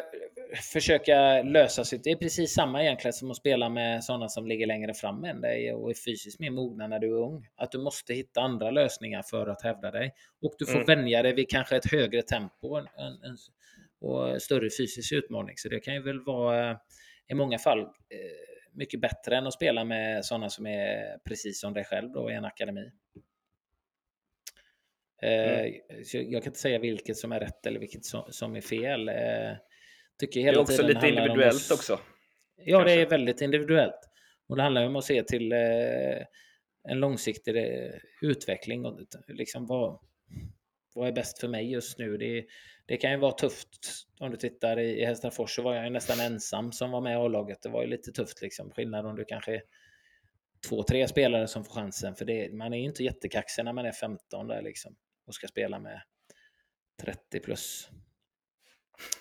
[0.73, 2.04] försöka lösa sitt.
[2.04, 5.41] Det är precis samma egentligen som att spela med sådana som ligger längre fram än
[5.41, 7.47] dig och är fysiskt mer mogna när du är ung.
[7.56, 10.13] Att du måste hitta andra lösningar för att hävda dig.
[10.41, 10.86] Och du får mm.
[10.86, 13.38] vänja dig vid kanske ett högre tempo en, en,
[14.02, 15.58] och större fysisk utmaning.
[15.58, 16.78] Så det kan ju väl vara
[17.28, 21.73] i många fall eh, mycket bättre än att spela med sådana som är precis som
[21.73, 22.91] dig själv då i en akademi.
[25.21, 25.73] Eh, mm.
[26.12, 29.10] Jag kan inte säga vilket som är rätt eller vilket som är fel.
[29.10, 29.51] Eh,
[30.19, 31.99] tycker hela det är också lite individuellt att, också.
[32.55, 32.95] Ja, kanske.
[32.95, 33.99] det är väldigt individuellt.
[34.47, 36.25] Och det handlar om att se till eh,
[36.84, 37.55] en långsiktig
[38.21, 38.86] utveckling.
[38.86, 39.99] Och liksom vad,
[40.99, 42.17] vad är bäst för mig just nu?
[42.17, 42.45] Det,
[42.85, 44.05] det kan ju vara tufft.
[44.19, 47.13] Om du tittar i, i Hästrafors så var jag ju nästan ensam som var med
[47.13, 47.62] i A-laget.
[47.62, 48.71] Det var ju lite tufft liksom.
[48.71, 49.62] Skillnad om du kanske är
[50.67, 52.15] två, tre spelare som får chansen.
[52.15, 54.95] För det, man är ju inte jättekaxig när man är 15 där liksom
[55.27, 56.01] och ska spela med
[57.01, 57.89] 30 plus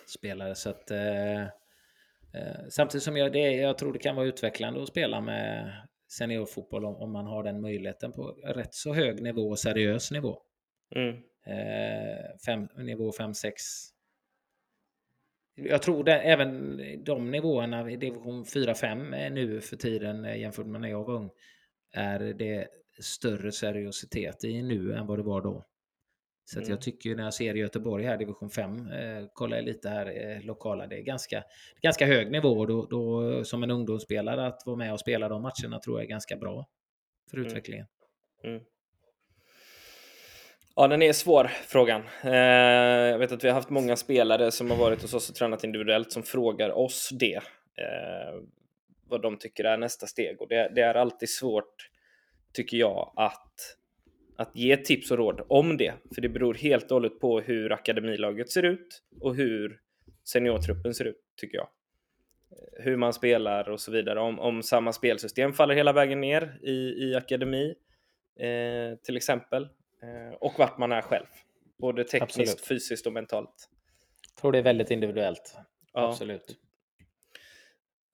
[0.06, 0.54] spelare.
[0.54, 1.48] Så att, eh, eh,
[2.70, 5.72] samtidigt som jag, det, jag tror det kan vara utvecklande att spela med
[6.08, 10.42] seniorfotboll om, om man har den möjligheten på rätt så hög nivå och seriös nivå.
[10.96, 11.22] Mm.
[11.46, 13.52] Eh, fem, nivå 5-6.
[15.54, 20.80] Jag tror det, även de nivåerna i division 4-5 nu för tiden eh, jämfört med
[20.80, 21.30] när jag var ung
[21.92, 22.68] är det
[23.00, 25.66] större seriositet i nu än vad det var då.
[26.44, 26.70] Så mm.
[26.70, 30.44] jag tycker när jag ser Göteborg här, division 5, eh, kollar jag lite här eh,
[30.44, 31.44] lokala, det är ganska,
[31.82, 32.66] ganska hög nivå.
[32.66, 36.08] Då, då, som en ungdomsspelare att vara med och spela de matcherna tror jag är
[36.08, 36.68] ganska bra
[37.30, 37.46] för mm.
[37.46, 37.86] utvecklingen.
[38.44, 38.62] Mm.
[40.80, 42.02] Ja, den är svår, frågan.
[42.22, 42.32] Eh,
[43.10, 45.64] jag vet att vi har haft många spelare som har varit hos oss och tränat
[45.64, 47.34] individuellt som frågar oss det.
[47.34, 48.42] Eh,
[49.08, 50.40] vad de tycker är nästa steg.
[50.40, 51.90] Och det, det, är alltid svårt,
[52.52, 53.76] tycker jag, att,
[54.36, 55.94] att ge tips och råd om det.
[56.14, 59.80] För det beror helt och hållet på hur akademilaget ser ut och hur
[60.24, 61.68] seniortruppen ser ut, tycker jag.
[62.50, 64.20] Eh, hur man spelar och så vidare.
[64.20, 67.74] Om, om samma spelsystem faller hela vägen ner i, i akademi,
[68.40, 69.68] eh, till exempel,
[70.40, 71.26] och vart man är själv.
[71.78, 72.66] Både tekniskt, Absolut.
[72.66, 73.68] fysiskt och mentalt.
[74.34, 75.56] Jag tror det är väldigt individuellt.
[75.92, 76.08] Ja.
[76.08, 76.56] Absolut.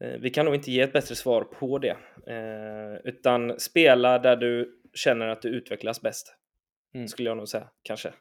[0.04, 1.96] Eh, Vi kan nog inte ge ett bättre svar på det.
[2.26, 6.34] Eh, utan spela där du känner att du utvecklas bäst.
[6.94, 7.08] Mm.
[7.08, 8.12] Skulle jag nog säga, kanske.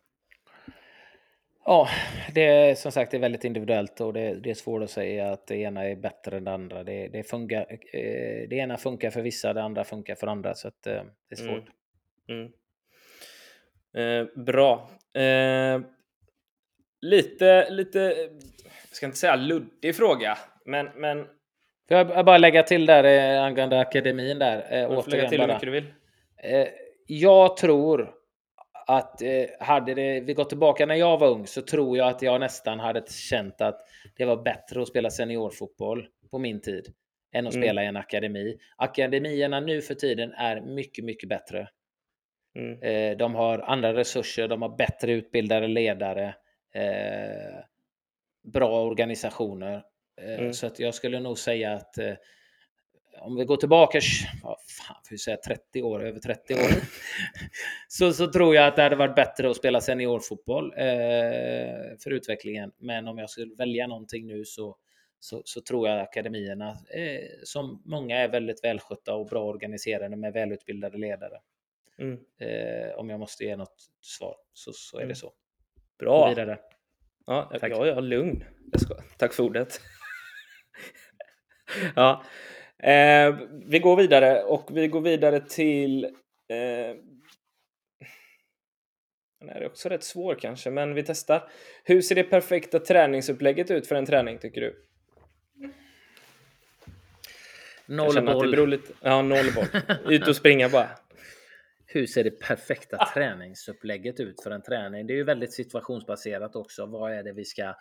[1.65, 1.87] Ja,
[2.35, 5.31] det är som sagt det är väldigt individuellt och det, det är svårt att säga
[5.31, 6.83] att det ena är bättre än det andra.
[6.83, 10.55] Det, det, funkar, eh, det ena funkar för vissa, det andra funkar för andra.
[10.55, 11.67] Så att, eh, det är svårt.
[12.29, 12.41] Mm.
[12.41, 12.51] Mm.
[13.97, 14.89] Eh, bra.
[15.13, 15.81] Eh,
[17.01, 17.99] lite, lite,
[18.89, 21.27] jag ska inte säga luddig fråga, men, men
[21.87, 24.57] Får jag bara lägga till där eh, angående akademin där?
[24.57, 25.53] Eh, får lägga återigen till hur bara.
[25.53, 25.93] mycket du vill.
[26.43, 26.67] Eh,
[27.07, 28.13] jag tror
[28.87, 32.21] att eh, hade det, vi gått tillbaka när jag var ung så tror jag att
[32.21, 33.79] jag nästan hade känt att
[34.17, 36.93] det var bättre att spela seniorfotboll på min tid
[37.33, 37.63] än att Mm.
[37.65, 38.57] spela i en akademi.
[38.77, 41.69] Akademierna nu för tiden är mycket, mycket bättre.
[42.55, 42.81] Mm.
[42.81, 46.35] Eh, de har andra resurser, de har bättre utbildade ledare,
[46.73, 47.59] eh,
[48.43, 49.83] bra organisationer.
[50.21, 50.53] Eh, Mm.
[50.53, 51.97] Så att jag skulle nog säga att
[53.21, 53.99] om vi går tillbaka
[54.43, 56.59] vad fan, får säga 30 år, över 30 år,
[57.87, 62.71] så, så tror jag att det hade varit bättre att spela seniorfotboll eh, för utvecklingen.
[62.77, 64.77] Men om jag skulle välja någonting nu så,
[65.19, 70.33] så, så tror jag akademierna, eh, som många är väldigt välskötta och bra organiserade med
[70.33, 71.39] välutbildade ledare.
[71.99, 72.19] Mm.
[72.39, 75.09] Eh, om jag måste ge något svar så, så är Mm.
[75.09, 75.33] det så.
[75.99, 76.29] Bra.
[76.29, 76.59] vidare.
[77.25, 77.71] Ja, Tack.
[77.71, 78.43] ja, ja, lugn.
[78.71, 78.95] Jag ska.
[79.17, 79.81] Tack för ordet.
[81.95, 82.23] ja.
[82.77, 86.03] Eh, vi går vidare och vi går vidare till...
[86.49, 86.95] Eh,
[89.39, 91.49] den är också rätt svår kanske, men vi testar.
[91.83, 94.85] Hur ser det perfekta träningsupplägget ut för en träning tycker du?
[97.85, 98.69] Noll känner att det boll.
[98.69, 98.93] lite...
[99.01, 99.65] Ja, noll boll.
[100.13, 100.89] Ut och springa bara.
[101.93, 105.07] Hur ser det perfekta träningsupplägget ut för en träning?
[105.07, 106.85] Det är ju väldigt situationsbaserat också.
[106.85, 107.75] Vad är det vi ska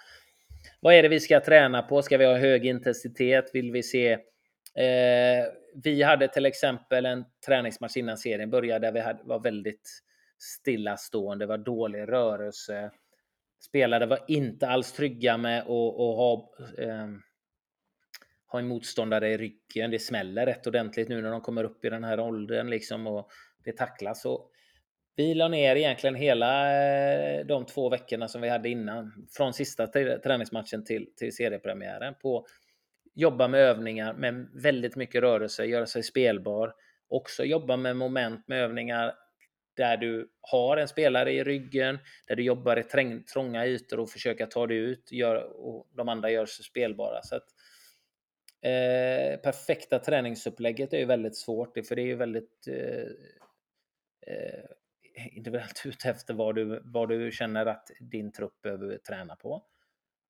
[0.80, 2.02] vad är det vi ska träna på?
[2.02, 3.50] Ska vi ha hög intensitet?
[3.52, 4.12] Vill vi se?
[4.74, 5.46] Eh,
[5.84, 10.02] vi hade till exempel en träningsmatch innan serien började där vi hade, var väldigt
[10.38, 12.90] stillastående, var dålig rörelse.
[13.60, 17.08] Spelare var inte alls trygga med att, att ha, eh,
[18.46, 19.90] ha en motståndare i ryggen.
[19.90, 23.30] Det smäller rätt ordentligt nu när de kommer upp i den här åldern liksom och
[23.64, 24.24] det tacklas.
[24.24, 24.50] Och
[25.16, 29.86] vi la ner egentligen hela eh, de två veckorna som vi hade innan, från sista
[29.86, 32.46] träningsmatchen till, till seriepremiären, på
[33.14, 36.74] jobba med övningar med väldigt mycket rörelse, göra sig spelbar.
[37.08, 39.14] Också jobba med moment med övningar
[39.76, 44.10] där du har en spelare i ryggen, där du jobbar i träng, trånga ytor och
[44.10, 47.22] försöka ta dig ut gör, och de andra gör sig spelbara.
[47.22, 47.46] Så att,
[48.62, 53.06] eh, perfekta träningsupplägget är ju väldigt svårt, för det är ju väldigt eh,
[54.26, 59.62] eh, individuellt ute efter vad du, vad du känner att din trupp behöver träna på.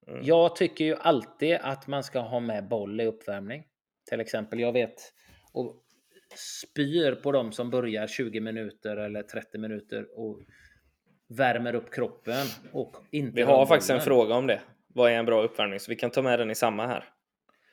[0.07, 0.20] Mm.
[0.24, 3.64] Jag tycker ju alltid att man ska ha med boll i uppvärmning.
[4.09, 5.12] Till exempel, jag vet
[5.52, 5.76] och
[6.37, 10.40] spyr på dem som börjar 20 minuter eller 30 minuter och
[11.28, 14.61] värmer upp kroppen och inte Vi rör har faktiskt en fråga om det.
[14.88, 15.81] Vad är en bra uppvärmning?
[15.81, 17.00] Så vi kan ta med den i samma här.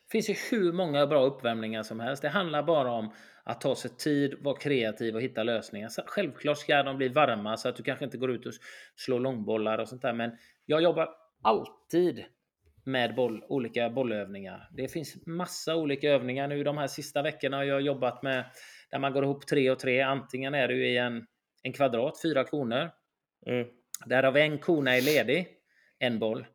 [0.08, 2.22] Det finns ju hur många bra uppvärmningar som helst.
[2.22, 3.14] Det handlar bara om
[3.50, 5.90] att ta sig tid, vara kreativ och hitta lösningar.
[5.90, 8.54] Så självklart ska de bli varma så att du kanske inte går ut och
[8.96, 10.14] slår långbollar och sånt där.
[10.14, 10.32] Men
[10.66, 11.10] jag jobbar
[11.42, 12.26] alltid
[12.84, 14.70] med boll, olika bollövningar.
[14.72, 16.64] Det finns massa olika övningar nu.
[16.64, 18.46] De här sista veckorna har jag jobbat med
[18.92, 20.02] där man går ihop tre och tre.
[20.02, 21.26] Antingen är du i en,
[21.64, 22.92] en kvadrat, fyra koner.
[23.46, 23.68] Mm.
[24.06, 25.48] Där har vi en kona är ledig,
[26.00, 26.46] en boll.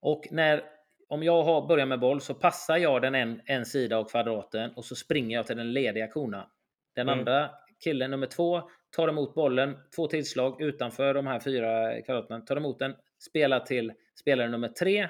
[0.00, 0.62] Och när,
[1.10, 4.70] om jag har, börjar med boll så passar jag den en, en sida av kvadraten
[4.76, 6.46] och så springer jag till den lediga konan.
[6.94, 7.18] Den Mm.
[7.18, 7.50] andra
[7.84, 8.62] killen, nummer två,
[8.96, 13.92] tar emot bollen, två tillslag utanför de här fyra kvadraten, tar emot den, spelar till
[14.20, 15.08] spelare nummer tre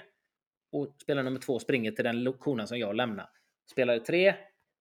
[0.73, 3.29] och spelare nummer två springer till den konan som jag lämnar.
[3.73, 4.35] Spelare tre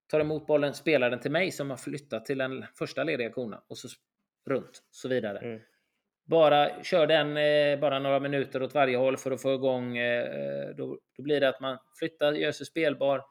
[0.08, 3.62] tar emot bollen, spelar den till mig som har flyttat till den första lediga konan
[3.68, 3.88] och så
[4.50, 5.38] runt så vidare.
[5.40, 5.60] Mm.
[6.30, 9.98] Bara kör den eh, bara några minuter åt varje håll för att få igång.
[9.98, 13.22] Eh, eh, då, då blir det att man flyttar, gör sig spelbar,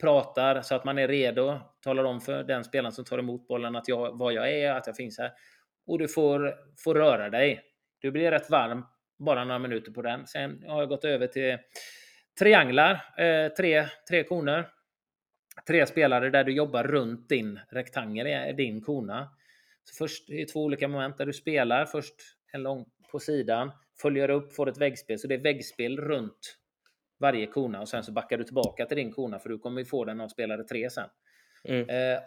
[0.00, 1.58] pratar så att man är redo.
[1.84, 4.86] Talar om för den spelaren som tar emot bollen att jag, vad jag är, att
[4.86, 5.32] jag finns här.
[5.86, 7.62] Och du får, får röra dig.
[7.98, 8.84] Du blir rätt varm
[9.18, 10.26] bara några minuter på den.
[10.26, 11.58] Sen har jag gått över till
[12.38, 14.68] trianglar, eh, tre, tre koner.
[15.66, 19.28] Tre spelare där du jobbar runt din rektangel, eh, din kona.
[19.84, 21.86] Så först i två olika moment där du spelar.
[21.86, 22.14] Först
[22.52, 23.70] en lång på sidan,
[24.02, 25.18] följer upp, får ett väggspel.
[25.18, 26.58] Så det är väggspel runt
[27.20, 29.84] varje kona och sen så backar du tillbaka till din kona för du kommer ju
[29.84, 31.08] få den av spelare tre sen.
[31.64, 31.88] Mm.
[31.88, 32.20] Eh,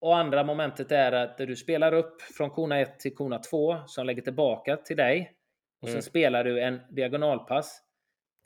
[0.00, 4.06] och andra momentet är att du spelar upp från kona 1 till kona 2 som
[4.06, 5.32] lägger tillbaka till dig.
[5.80, 6.02] Och sen Mm.
[6.02, 7.82] spelar du en diagonalpass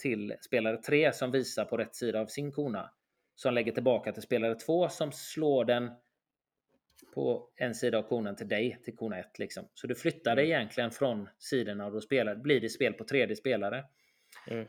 [0.03, 2.91] till spelare 3 som visar på rätt sida av sin kona.
[3.35, 5.91] Som lägger tillbaka till spelare 2 som slår den
[7.15, 9.39] på en sida av konan till dig, till kona 1.
[9.39, 9.69] Liksom.
[9.75, 13.37] Så du flyttar det egentligen från sidorna och då spelar, blir det spel på tredje
[13.37, 13.85] spelare.
[14.47, 14.67] Mm.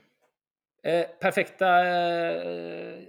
[0.84, 3.00] Eh, perfekta eh,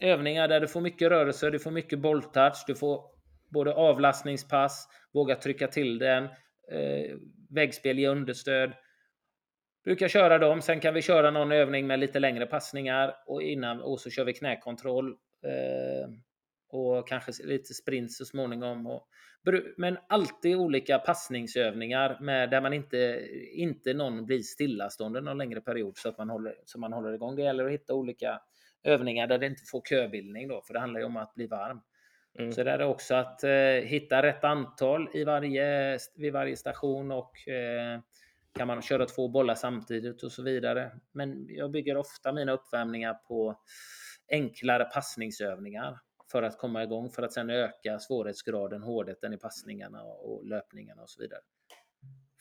[0.00, 3.04] övningar där du får mycket rörelse, du får mycket bolltouch, du får
[3.48, 6.24] både avlastningspass, våga trycka till den,
[6.70, 7.16] eh,
[7.50, 8.72] väggspel ge understöd.
[9.84, 13.80] Brukar köra dem, sen kan vi köra någon övning med lite längre passningar och innan
[13.80, 15.08] och så kör vi knäkontroll.
[15.44, 16.08] Eh,
[16.72, 18.86] och kanske lite sprint så småningom.
[18.86, 19.08] Och,
[19.76, 25.96] men alltid olika passningsövningar med, där man inte, inte någon blir stillastående någon längre period
[25.96, 27.36] så att man håller, så man håller igång.
[27.36, 28.40] Det gäller att hitta olika
[28.82, 31.80] övningar där det inte får köbildning då, för det handlar ju om att bli varm.
[32.38, 32.52] Mm.
[32.52, 33.50] Så det är också att eh,
[33.84, 38.00] hitta rätt antal i varje, vid varje station och eh,
[38.54, 40.92] kan man köra två bollar samtidigt och så vidare.
[41.12, 43.60] Men jag bygger ofta mina uppvärmningar på
[44.30, 45.98] enklare passningsövningar
[46.32, 51.10] för att komma igång för att sedan öka svårighetsgraden, hårdheten i passningarna och löpningarna och
[51.10, 51.40] så vidare.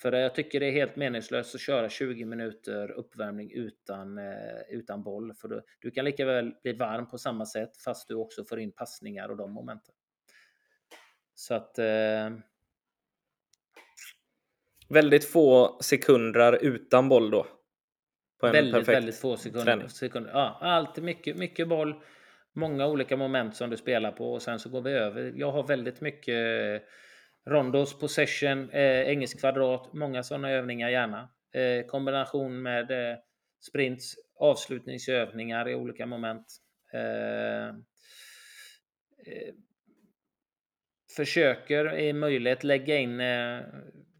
[0.01, 5.03] För jag tycker det är helt meningslöst att köra 20 minuter uppvärmning utan, eh, utan
[5.03, 5.33] boll.
[5.33, 8.59] För då, du kan lika väl bli varm på samma sätt fast du också får
[8.59, 9.95] in passningar och de momenten.
[11.33, 11.79] Så att...
[11.79, 12.29] Eh...
[14.89, 17.47] Väldigt få sekunder utan boll då?
[18.41, 19.87] Väldigt, väldigt få sekunder.
[19.87, 20.31] sekunder.
[20.31, 21.95] Ja, alltid mycket, mycket boll.
[22.53, 25.33] Många olika moment som du spelar på och sen så går vi över.
[25.35, 26.87] Jag har väldigt mycket eh,
[27.45, 31.29] Rondos, possession, eh, engelsk kvadrat, många sådana övningar gärna.
[31.53, 33.17] Eh, kombination med eh,
[33.69, 36.45] sprints, avslutningsövningar i olika moment.
[36.93, 39.53] Eh, eh,
[41.15, 43.59] försöker i möjlighet lägga in eh,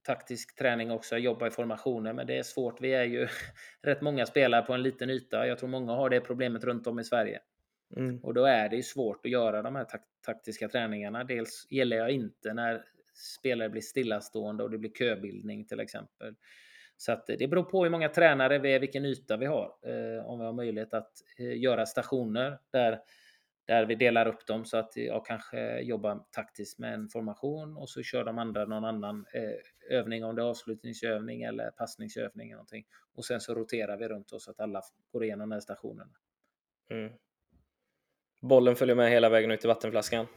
[0.04, 2.82] taktisk träning också, jobba i formationer, men det är svårt.
[2.82, 3.28] Vi är ju
[3.84, 5.48] rätt många spelare på en liten yta.
[5.48, 7.40] Jag tror många har det problemet runt om i Sverige.
[7.98, 8.20] Mm.
[8.20, 11.24] Och då är det ju svårt att göra de här tak taktiska träningarna.
[11.24, 16.36] Dels gillar jag inte när spelare blir stillastående och det blir köbildning till exempel.
[16.98, 19.76] Så att det beror på hur många tränare vi är, vilken yta vi har.
[19.82, 23.00] Eh, om vi har möjlighet att eh, göra stationer där,
[23.66, 27.90] där vi delar upp dem så att jag kanske jobbar taktiskt med en formation och
[27.90, 32.48] så kör de andra någon annan eh, övning, om det är avslutningsövning eller passningsövning.
[32.48, 32.86] Eller någonting.
[33.16, 36.08] Och sen så roterar vi runt oss så att alla går igenom den här stationen.
[36.90, 37.14] Mm.
[38.42, 40.28] Bollen följer med hela vägen ut i vattenflaskan.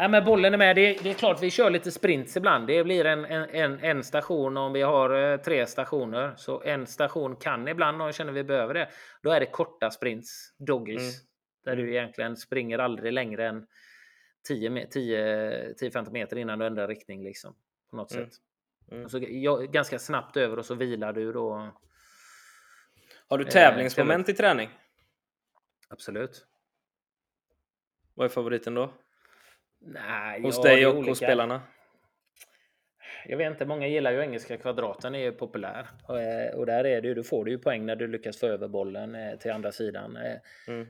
[0.00, 0.76] Ja, men bollen är med.
[0.76, 2.66] Det är, det är klart vi kör lite sprints ibland.
[2.66, 6.34] Det blir en, en, en station om vi har eh, tre stationer.
[6.36, 8.88] Så en station kan ibland, och känner vi behöver det,
[9.22, 11.02] då är det korta sprints, doggies.
[11.02, 11.26] Mm.
[11.64, 13.66] Där du egentligen springer aldrig längre än
[14.48, 17.24] 10-15 meter innan du ändrar riktning.
[17.24, 17.54] Liksom,
[17.90, 18.24] på något mm.
[18.24, 18.34] sätt.
[18.92, 19.08] Mm.
[19.08, 21.70] Så, ja, ganska snabbt över och så vilar du då.
[23.28, 24.70] Har du tävlingsmoment eh, i träning?
[25.88, 26.46] Absolut.
[28.18, 28.92] Vad är favoriten då?
[29.80, 31.62] Nej, hos dig och hos spelarna?
[33.26, 35.86] Jag vet inte, många gillar ju engelska kvadraten, är ju populär.
[36.08, 38.40] Och, eh, och där är det ju, då får du ju poäng när du lyckas
[38.40, 40.16] få över bollen eh, till andra sidan.
[40.16, 40.36] Eh,
[40.68, 40.86] mm.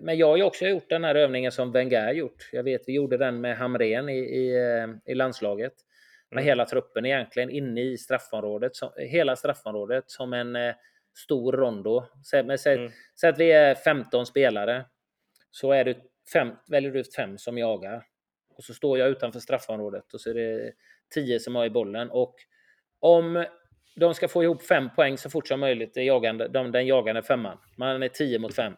[0.00, 2.48] Men jag har ju också gjort den här övningen som Wenger gjort.
[2.52, 4.54] Jag vet, vi gjorde den med Hamren i, i,
[5.06, 5.74] i landslaget.
[6.30, 6.44] Med mm.
[6.44, 8.76] hela truppen egentligen inne i straffområdet.
[8.76, 10.56] Som, hela straffområdet som en
[11.14, 12.04] stor rondo.
[12.22, 12.92] Så, säg, mm.
[13.22, 14.84] att vi är 15 spelare.
[15.50, 15.96] Så är det
[16.32, 18.04] fem, väljer du ut fem som jagar.
[18.56, 20.72] Och så står jag utanför straffområdet och så är det
[21.14, 22.10] tio som har i bollen.
[22.10, 22.34] Och
[23.00, 23.46] om
[23.96, 27.22] de ska få ihop fem poäng så fort som möjligt, det jagande, de, den jagande
[27.22, 27.58] femman.
[27.76, 28.76] Man är tio mot fem.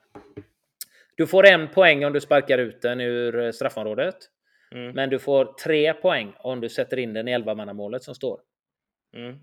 [1.17, 4.17] Du får en poäng om du sparkar ut den ur straffområdet.
[4.73, 4.93] Mm.
[4.95, 8.41] Men du får tre poäng om du sätter in den i elvamannamålet som står.
[9.17, 9.39] Mm.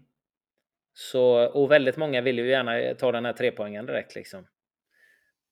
[0.94, 4.16] Så, och väldigt många vill ju gärna ta den här tre poängen direkt.
[4.16, 4.48] Liksom.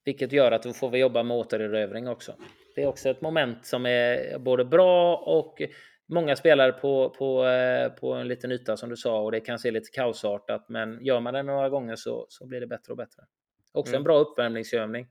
[0.05, 2.35] Vilket gör att då får vi jobba med återerövring också.
[2.75, 5.61] Det är också ett moment som är både bra och
[6.07, 9.59] många spelare på, på, eh, på en liten yta som du sa och det kan
[9.59, 10.65] se lite kaosartat.
[10.69, 13.23] Men gör man det några gånger så, så blir det bättre och bättre.
[13.71, 13.99] Också mm.
[13.99, 15.07] en bra uppvärmningsövning.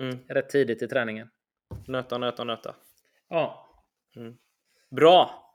[0.00, 0.18] Mm.
[0.28, 1.30] Rätt tidigt i träningen.
[1.86, 2.74] Nöta, nöta, nöta.
[3.28, 3.66] Ja.
[4.16, 4.36] Mm.
[4.90, 5.46] Bra!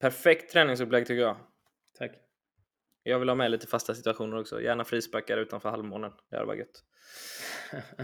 [0.00, 1.36] Perfekt träningsupplägg tycker jag.
[3.08, 4.60] Jag vill ha med lite fasta situationer också.
[4.60, 6.12] Gärna frisparkar utanför halvmånen.
[6.30, 6.84] Det hade varit gött.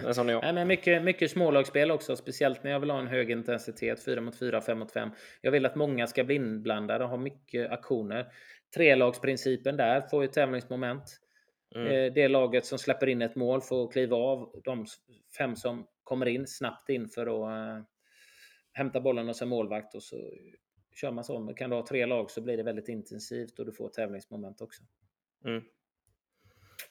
[0.04, 0.42] Men som jag.
[0.42, 4.20] Nej, men mycket, mycket smålagsspel också, speciellt när jag vill ha en hög intensitet, 4
[4.20, 5.10] mot 4, 5 mot 5.
[5.40, 8.26] Jag vill att många ska bli inblandade och ha mycket aktioner.
[8.74, 11.02] Trelagsprincipen där får ju tävlingsmoment.
[11.74, 11.86] Mm.
[11.86, 14.60] Eh, det laget som släpper in ett mål får kliva av.
[14.64, 14.86] De
[15.38, 17.84] fem som kommer in snabbt in för att äh,
[18.72, 20.16] hämta bollen och sen målvakt och så
[20.94, 21.54] kör man så.
[21.54, 24.82] Kan du ha tre lag så blir det väldigt intensivt och du får tävlingsmoment också.
[25.44, 25.62] Mm.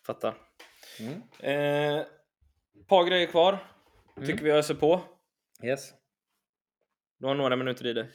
[0.05, 0.37] fattar.
[0.99, 1.21] Mm.
[1.39, 2.05] Eh,
[2.87, 3.57] par grejer kvar.
[4.17, 4.27] Mm.
[4.27, 5.01] Tycker vi öser på.
[5.63, 5.93] Yes.
[7.17, 8.09] Du har några minuter i dig.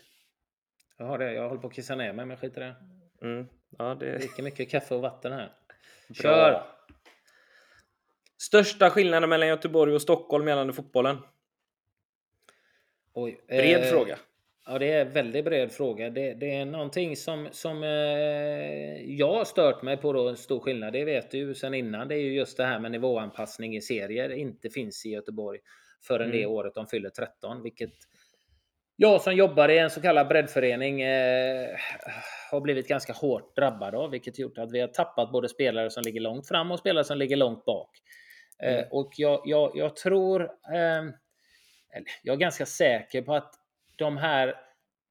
[0.96, 1.32] Jag har det.
[1.32, 2.74] Jag håller på att kissa ner mig, men skit i det.
[3.22, 3.46] Mm.
[3.78, 4.18] Ja, det...
[4.18, 5.52] Dricker mycket kaffe och vatten här.
[6.14, 6.50] Kör!
[6.50, 6.76] Bra.
[8.38, 11.18] Största skillnaden mellan Göteborg och Stockholm gällande fotbollen?
[13.12, 14.18] Oj, bred eh, fråga.
[14.68, 16.10] Ja, det är en väldigt bred fråga.
[16.10, 17.90] Det, det är någonting som, som eh,
[19.16, 20.92] jag har stört mig på då, en stor skillnad.
[20.92, 22.08] Det vet du sedan innan.
[22.08, 24.30] Det är ju just det här med nivåanpassning i serier.
[24.30, 25.58] Inte finns i Göteborg
[26.06, 26.38] förrän mm.
[26.38, 27.92] det året de fyller 13, vilket
[28.96, 31.68] jag som jobbar i en så kallad breddförening eh,
[32.50, 36.02] har blivit ganska hårt drabbad av, vilket gjort att vi har tappat både spelare som
[36.02, 37.90] ligger långt fram och spelare som ligger långt bak.
[38.62, 38.84] Eh, mm.
[38.90, 40.42] och jag, jag, jag tror,
[40.74, 41.04] eh,
[42.22, 43.54] jag är ganska säker på att
[43.96, 44.54] de här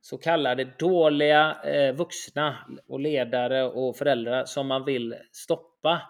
[0.01, 2.57] så kallade dåliga eh, vuxna
[2.87, 6.01] och ledare och föräldrar som man vill stoppa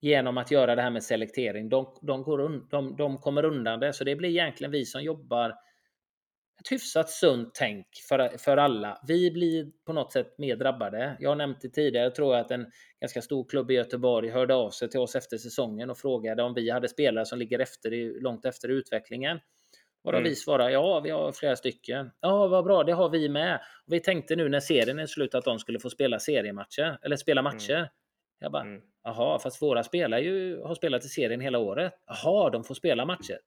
[0.00, 1.68] genom att göra det här med selektering.
[1.68, 3.92] De, de, går un, de, de kommer undan det.
[3.92, 5.54] Så det blir egentligen vi som jobbar
[6.60, 9.02] ett hyfsat sunt tänk för, för alla.
[9.06, 11.16] Vi blir på något sätt mer drabbade.
[11.20, 12.66] Jag har nämnt det tidigare, jag tror att en
[13.00, 16.54] ganska stor klubb i Göteborg hörde av sig till oss efter säsongen och frågade om
[16.54, 19.38] vi hade spelare som ligger efter, långt efter utvecklingen.
[20.06, 20.28] Och då mm.
[20.28, 22.10] vi svarade ja, vi har flera stycken.
[22.20, 23.60] Ja, vad bra, det har vi med.
[23.86, 27.16] Och vi tänkte nu när serien är slut att de skulle få spela seriematcher eller
[27.16, 27.54] spela mm.
[27.54, 27.76] matcher.
[27.76, 27.88] Mm.
[28.38, 28.82] Jag bara, mm.
[29.02, 31.92] jaha, fast våra spelare ju, har spelat i serien hela året.
[32.06, 33.38] Jaha, de får spela matcher.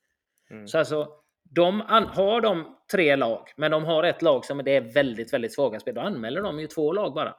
[0.49, 0.67] Mm.
[0.67, 1.07] Så alltså,
[1.49, 1.81] de
[2.13, 5.79] har de tre lag, men de har ett lag som det är väldigt, väldigt svaga
[5.79, 5.95] spel.
[5.95, 7.35] Då anmäler de ju två lag bara.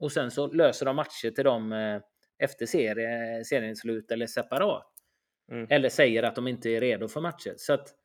[0.00, 2.00] Och sen så löser de matcher till dem eh,
[2.38, 4.92] efter serie, seriens slut eller separat.
[5.52, 5.66] Mm.
[5.70, 7.54] Eller säger att de inte är redo för matcher.
[7.56, 7.97] Så att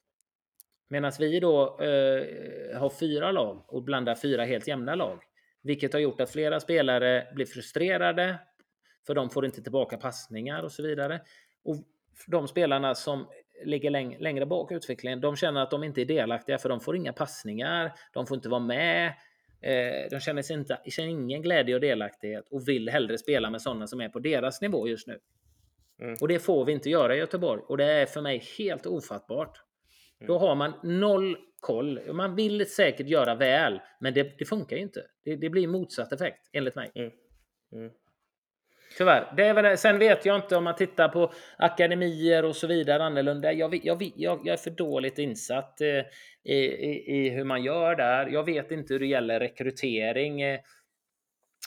[0.94, 5.20] Medan vi då eh, har fyra lag och blandar fyra helt jämna lag.
[5.62, 8.40] Vilket har gjort att flera spelare blir frustrerade.
[9.08, 11.22] För de får inte tillbaka passningar och så vidare.
[11.64, 11.76] Och
[12.28, 13.28] de spelarna som
[13.66, 16.80] ligger läng längre bak i utvecklingen, de känner att de inte är delaktiga för de
[16.80, 17.94] får inga passningar.
[18.14, 19.08] De får inte vara med.
[19.62, 23.62] Eh, de känner, sig inte, känner ingen glädje och delaktighet och vill hellre spela med
[23.62, 25.20] sådana som är på deras nivå just nu.
[26.02, 26.16] Mm.
[26.22, 27.62] Och det får vi inte göra i Göteborg.
[27.68, 29.64] Och det är för mig helt ofattbart.
[30.28, 32.14] Då har man noll koll.
[32.14, 35.02] Man vill säkert göra väl, men det, det funkar ju inte.
[35.26, 36.92] Det, det, blir motsatt effekt, enligt mig.
[36.96, 37.12] Mm.
[37.74, 37.92] Mm.
[38.98, 39.34] Tyvärr.
[39.38, 43.04] Det är väl, sen vet jag inte om man tittar på akademier och så vidare
[43.04, 43.54] annorlunda.
[43.54, 46.04] Jag, jag, jag, jag är för dåligt insatt eh,
[46.44, 48.28] i, i, i, hur man gör där.
[48.28, 50.60] Jag vet inte hur det gäller rekrytering eh,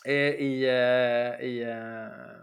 [0.09, 2.36] i, eh, i eh,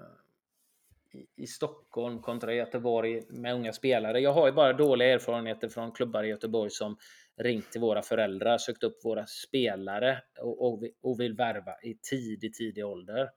[1.35, 4.19] i Stockholm kontra Göteborg med unga spelare.
[4.19, 6.97] Jag har ju bara dåliga erfarenheter från klubbar i Göteborg som
[7.37, 12.85] ringt till våra föräldrar, sökt upp våra spelare och, och, vill värva i tidig, tidig
[12.85, 13.29] ålder.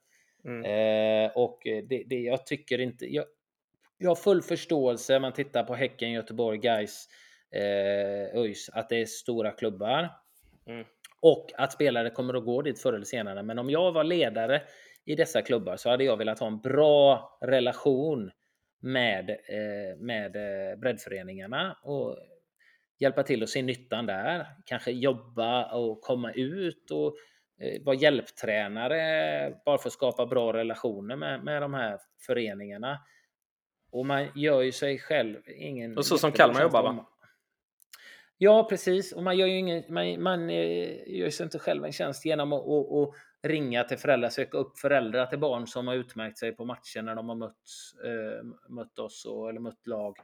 [0.45, 0.64] Mm.
[0.64, 3.14] Eh, och det, det, jag tycker inte...
[3.14, 3.24] Jag,
[3.99, 7.09] jag har full förståelse, man tittar på Häcken, Göteborg, Gais,
[7.51, 10.09] eh, ÖIS, att det är stora klubbar.
[10.66, 10.85] Mm.
[11.20, 13.43] Och att spelare kommer att gå dit förr eller senare.
[13.43, 14.62] Men om jag var ledare
[15.07, 18.31] i dessa klubbar så hade jag velat ha en bra relation
[18.81, 22.19] med, eh, med eh, breddföreningarna och
[22.99, 24.47] hjälpa till att se nyttan där.
[24.65, 27.17] Kanske jobba och komma ut och
[27.61, 33.01] eh, vara hjälptränare bara för att skapa bra relationer med, med de här föreningarna.
[33.91, 35.99] Och man gör ju sig själv ingen...
[35.99, 37.07] Och så som Kalmar jobbar va?
[38.39, 39.13] Ja, precis.
[39.13, 40.51] Och man gör ju ingen, man, man
[41.07, 44.78] gör sig inte själv en tjänst genom att och, och ringa till föräldrar, söka upp
[44.78, 47.55] föräldrar till barn som har utmärkt sig på matcher när de har mött,
[48.05, 50.16] eh, mött oss och, eller mött lag,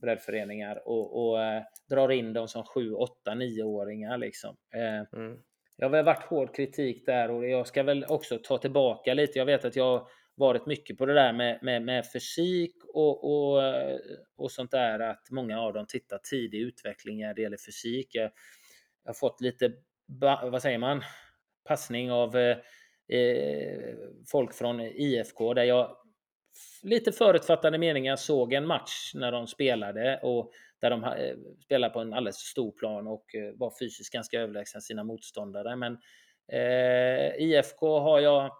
[0.00, 4.56] breddföreningar och, och eh, drar in dem som 7, 8, 9-åringar liksom.
[4.74, 5.38] Eh, mm.
[5.76, 9.38] Jag har väl varit hård kritik där och jag ska väl också ta tillbaka lite.
[9.38, 13.62] Jag vet att jag varit mycket på det där med, med, med fysik och, och,
[14.36, 18.14] och sånt där, att många av dem tittar tidig utveckling när det gäller fysik.
[18.14, 18.30] Jag,
[19.04, 19.72] jag har fått lite,
[20.42, 21.02] vad säger man,
[21.64, 22.56] passning av eh,
[23.08, 23.94] eh
[24.30, 25.96] folk från IFK där jag
[26.82, 32.00] lite förutfattade meningar såg en match när de spelade och där de eh, spelade på
[32.00, 35.76] en alldeles för stor plan och eh, var fysiskt ganska överlägsna sina motståndare.
[35.76, 35.98] Men
[36.52, 38.52] eh, IFK har jag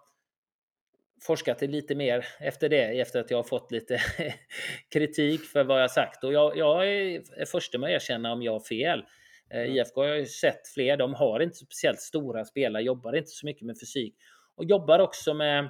[1.21, 4.01] forskat lite mer efter det, efter att jag har fått lite
[4.93, 6.23] kritik för vad jag sagt.
[6.23, 9.05] Och jag, jag är först med att erkänna om jag har fel.
[9.51, 9.71] Mm.
[9.71, 13.45] IFK har jag ju sett fler, de har inte speciellt stora spelare, jobbar inte så
[13.45, 14.15] mycket med fysik
[14.55, 15.69] och jobbar också med,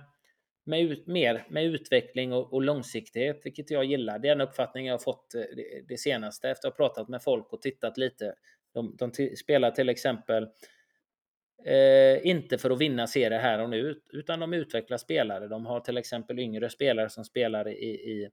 [0.66, 4.20] med ut, mer med utveckling och, och, långsiktighet, vilket jag gillar.
[4.20, 7.10] Det är en uppfattning jag har fått eh, det, det senaste efter att ha pratat
[7.10, 8.34] med folk och tittat lite.
[8.74, 10.48] De, de spelar till exempel
[11.66, 15.48] Eh, inte för att vinna serier här och nu, utan de utvecklar spelare.
[15.48, 18.30] De har till exempel yngre spelare som spelar i, i,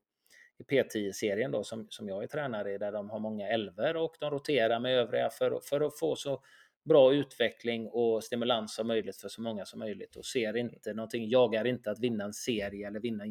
[0.58, 4.16] i P10-serien då, som, som jag är tränare i, där de har många elver och
[4.20, 6.42] de roterar med övriga för, för att få så
[6.84, 11.28] bra utveckling och stimulans som möjligt för så många som möjligt och ser inte någonting,
[11.28, 13.24] jagar inte att vinna en serie eller vinna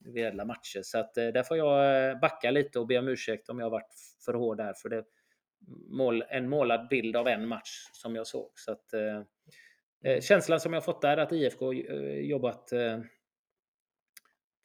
[0.00, 0.80] individuella matcher.
[0.82, 3.70] Så att eh, där får jag eh, backa lite och be om ursäkt om jag
[3.70, 3.94] varit
[4.24, 5.04] för hård där, för det
[5.88, 8.50] mål, en målad bild av en match som jag såg.
[8.54, 9.22] Så att, eh,
[10.04, 11.72] eh känslan som jag fått där är att IFK
[12.22, 12.98] jobbat eh,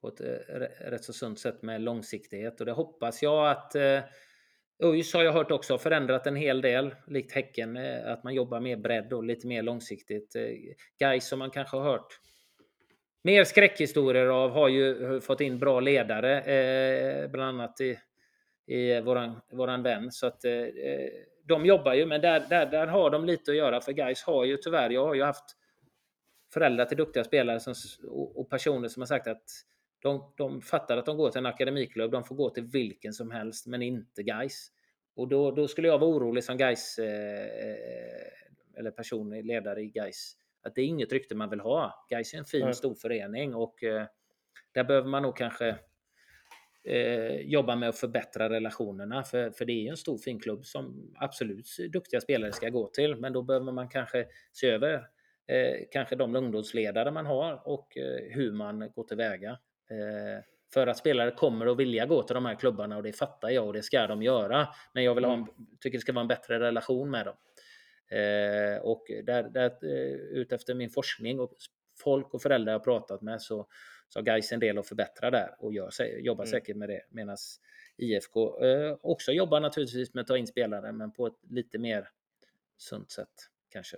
[0.02, 4.00] på ett eh, rätt så sunt sätt med långsiktighet och det hoppas jag att eh,
[4.84, 8.60] ÖIS har jag hört också förändrat en hel del, likt Häcken, eh, att man jobbar
[8.60, 10.34] mer bredd och lite mer långsiktigt.
[10.34, 12.20] Guys Gais som man kanske har hört
[13.24, 18.00] mer skräckhistorier av har ju fått in bra ledare, bland annat i,
[18.66, 20.12] i våran, våran vän.
[20.12, 20.42] Så att
[21.44, 23.82] de jobbar ju, men där, där, där har de lite att göra.
[23.82, 25.56] För Gais har ju tyvärr, jag har ju haft
[26.54, 27.74] föräldrar till duktiga spelare som,
[28.08, 29.44] och, och personer som har sagt att
[30.00, 32.12] de, de fattar att de går till en akademiklubb.
[32.12, 34.72] De får gå till vilken som helst, men inte guys.
[35.16, 37.48] Och då, då skulle jag vara orolig som guys eh,
[38.78, 40.38] eller person, ledare i guys
[40.68, 42.06] att det är inget rykte man vill ha.
[42.10, 42.74] Guys är en fin, mm.
[42.74, 44.06] stor förening och eh,
[44.72, 45.76] där behöver man nog kanske
[46.84, 49.24] eh, jobba med att förbättra relationerna.
[49.24, 52.88] För, för det är ju en stor fin klubb som absolut duktiga spelare ska gå
[52.88, 53.16] till.
[53.16, 54.94] Men då behöver man kanske se över
[55.48, 59.60] eh, kanske de ungdomsledare man har och eh, hur man går tillväga.
[59.90, 63.50] Eh, för att spelare kommer att vilja gå till de här klubbarna och det fattar
[63.50, 64.68] jag och det ska de göra.
[64.94, 65.54] Men jag vill ha en, mm.
[65.80, 67.36] tycker det ska vara en bättre relation med dem.
[68.10, 71.54] Eh, och där, där, eh, utefter min forskning och
[72.00, 73.68] folk och föräldrar jag pratat med så,
[74.10, 76.52] så har Gais en del att förbättra där och gör, jobbar mm.
[76.52, 77.02] säkert med det.
[77.10, 77.38] Medan
[77.98, 82.10] IFK eh, också jobbar naturligtvis med att ta in spelare men på ett lite mer
[82.78, 83.34] sunt sätt
[83.70, 83.98] kanske.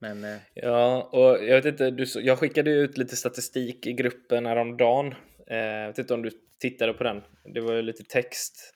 [0.00, 4.46] Men, eh, ja, och jag vet inte, du, jag skickade ut lite statistik i gruppen
[4.46, 5.14] häromdagen.
[5.46, 6.30] Eh, jag vet inte om du
[6.60, 7.22] tittade på den.
[7.54, 8.74] Det var ju lite text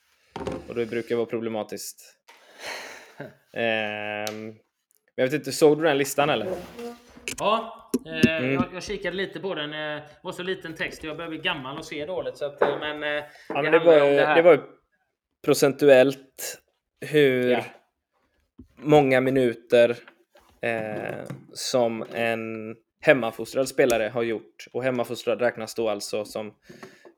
[0.68, 2.18] och det brukar vara problematiskt.
[3.54, 4.34] Eh,
[5.14, 6.46] jag vet inte, såg du den listan eller?
[7.38, 8.52] Ja, eh, mm.
[8.52, 9.70] jag, jag, kikade lite på den.
[9.70, 12.36] Det eh, var så liten text, jag börjar bli gammal och se dåligt.
[12.36, 14.64] Så att, eh, men, ja, det, men det, var, det, det var
[15.44, 16.62] procentuellt
[17.00, 17.64] hur ja.
[18.76, 19.96] många minuter
[20.62, 24.66] eh, som en hemmafostrad spelare har gjort.
[24.72, 26.46] Och hemmafostrad räknas då alltså som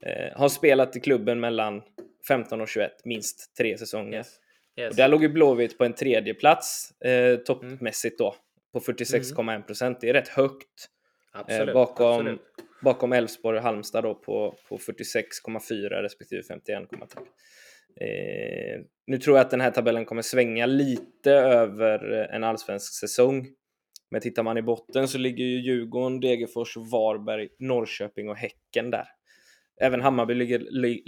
[0.01, 1.83] eh, har spelat i klubben mellan
[2.29, 4.19] 15 och 21, minst tre säsonger.
[4.19, 4.41] Yes.
[4.77, 4.91] Yes.
[4.91, 8.35] Och där låg ju Blåvitt på en tredje plats eh, toppmässigt då
[8.73, 10.01] på 46,1 procent.
[10.01, 10.89] Det är rätt högt.
[11.33, 12.41] Absolut, eh, bakom, absolut.
[12.83, 17.19] bakom Elfsborg och Halmstad då på, på 46,4 respektive 51,3.
[18.01, 23.47] Eh, nu tror jag att den här tabellen kommer svänga lite över en allsvensk säsong.
[24.11, 29.07] Men tittar man i botten så ligger ju Djurgården, Degerfors, Varberg, Norrköping och Häcken där.
[29.81, 30.59] Även Hammarby ligger,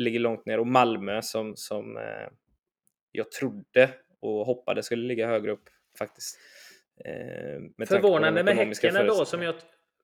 [0.02, 2.28] ligger långt ner och Malmö som, som eh,
[3.12, 5.68] jag trodde och hoppades skulle ligga högre upp
[5.98, 6.38] faktiskt.
[7.04, 9.54] Eh, med förvånande med Häcken ändå som jag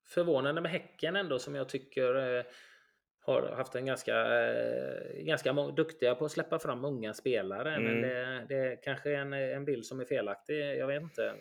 [0.06, 2.44] Förvånande med Häcken ändå som jag tycker eh,
[3.24, 7.74] har haft en ganska, eh, ganska duktiga på att släppa fram unga spelare.
[7.74, 7.84] Mm.
[7.84, 10.78] Men det, det kanske är en, en bild som är felaktig.
[10.78, 11.26] Jag vet inte.
[11.26, 11.34] Eh,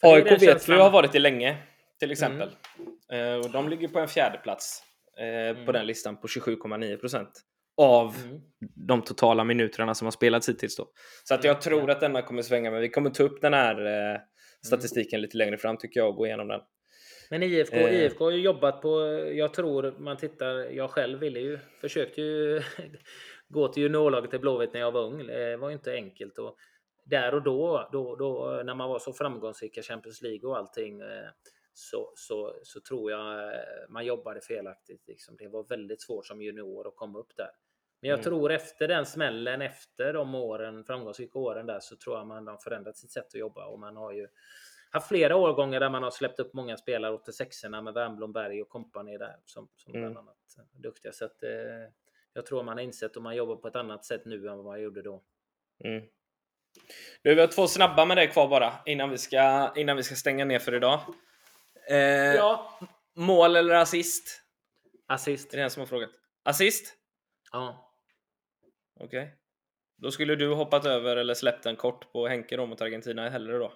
[0.00, 1.56] för AIK vet vi har varit det länge
[1.98, 2.48] till exempel.
[3.08, 3.40] Mm.
[3.40, 4.82] och de ligger på en fjärde plats
[5.18, 5.66] mm.
[5.66, 7.30] på den listan på 27,9 procent
[7.76, 8.40] av mm.
[8.74, 10.76] de totala minuterna som har spelats hittills.
[10.76, 10.88] Då.
[11.24, 13.86] Så att jag tror att denna kommer svänga, men vi kommer ta upp den här
[13.86, 14.20] eh,
[14.66, 16.60] statistiken lite längre fram tycker jag och gå igenom den.
[17.34, 17.94] Men IFK, eh.
[17.94, 19.00] IFK har ju jobbat på,
[19.34, 22.62] jag tror man tittar, jag själv ville ju, försökte ju
[23.48, 25.26] gå till juniorlaget i Blåvitt när jag var ung.
[25.26, 26.38] Det var ju inte enkelt.
[26.38, 26.56] Och
[27.04, 31.00] där och då, då, då när man var så framgångsrik i Champions League och allting,
[31.00, 31.28] eh,
[31.72, 33.58] så, så, så tror jag eh,
[33.88, 35.08] man jobbade felaktigt.
[35.08, 35.36] Liksom.
[35.36, 37.50] Det var väldigt svårt som junior att komma upp där.
[38.00, 38.24] Men jag mm.
[38.24, 42.56] tror efter den smällen, efter de åren, framgångsrika åren där, så tror jag man har
[42.56, 44.28] förändrat sitt sätt att jobba och man har ju
[44.94, 48.68] haft flera årgångar där man har släppt upp många spelare 86orna med Wernbloom, Berg och
[48.68, 50.12] kompani där som, som mm.
[50.12, 50.36] bland annat
[50.72, 51.12] duktiga.
[51.12, 51.50] Så att, eh,
[52.32, 54.64] jag tror man har insett att man jobbar på ett annat sätt nu än vad
[54.64, 55.22] man gjorde då.
[55.84, 56.04] Mm.
[57.22, 60.14] Du, vi har två snabba med dig kvar bara innan vi ska, innan vi ska
[60.14, 61.00] stänga ner för idag.
[61.90, 61.96] Eh,
[62.34, 62.78] ja.
[63.14, 64.42] Mål eller assist?
[65.06, 65.50] Assist.
[65.50, 66.10] Det är den som har frågat.
[66.42, 66.94] Assist?
[67.52, 67.90] Ja.
[69.00, 69.22] Okej.
[69.22, 69.30] Okay.
[69.96, 73.58] Då skulle du hoppat över eller släppt den kort på Henke då mot Argentina hellre
[73.58, 73.72] då?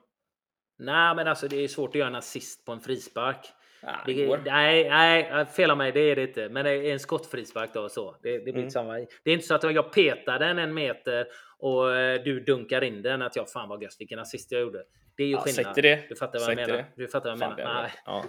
[0.79, 3.47] Nej, men alltså det är svårt att göra en assist på en frispark.
[3.83, 6.49] Ja, det det, nej, nej, fel av mig, det är det inte.
[6.49, 8.17] Men det är en skottfrispark då så.
[8.23, 8.71] Det, det blir Mm.
[8.71, 8.93] samma.
[8.95, 11.27] Det är inte så att jag petar den en meter
[11.59, 13.23] och eh, du dunkar in den.
[13.23, 14.83] Att jag fan vad gött, vilken assist jag gjorde.
[15.17, 15.75] Det är ju Ja, skillnad.
[16.09, 16.73] Du fattar vad jag menar.
[16.77, 16.85] det.
[16.97, 17.65] Du fattar vad jag menar.
[17.83, 17.89] bra.
[18.07, 18.25] Ja.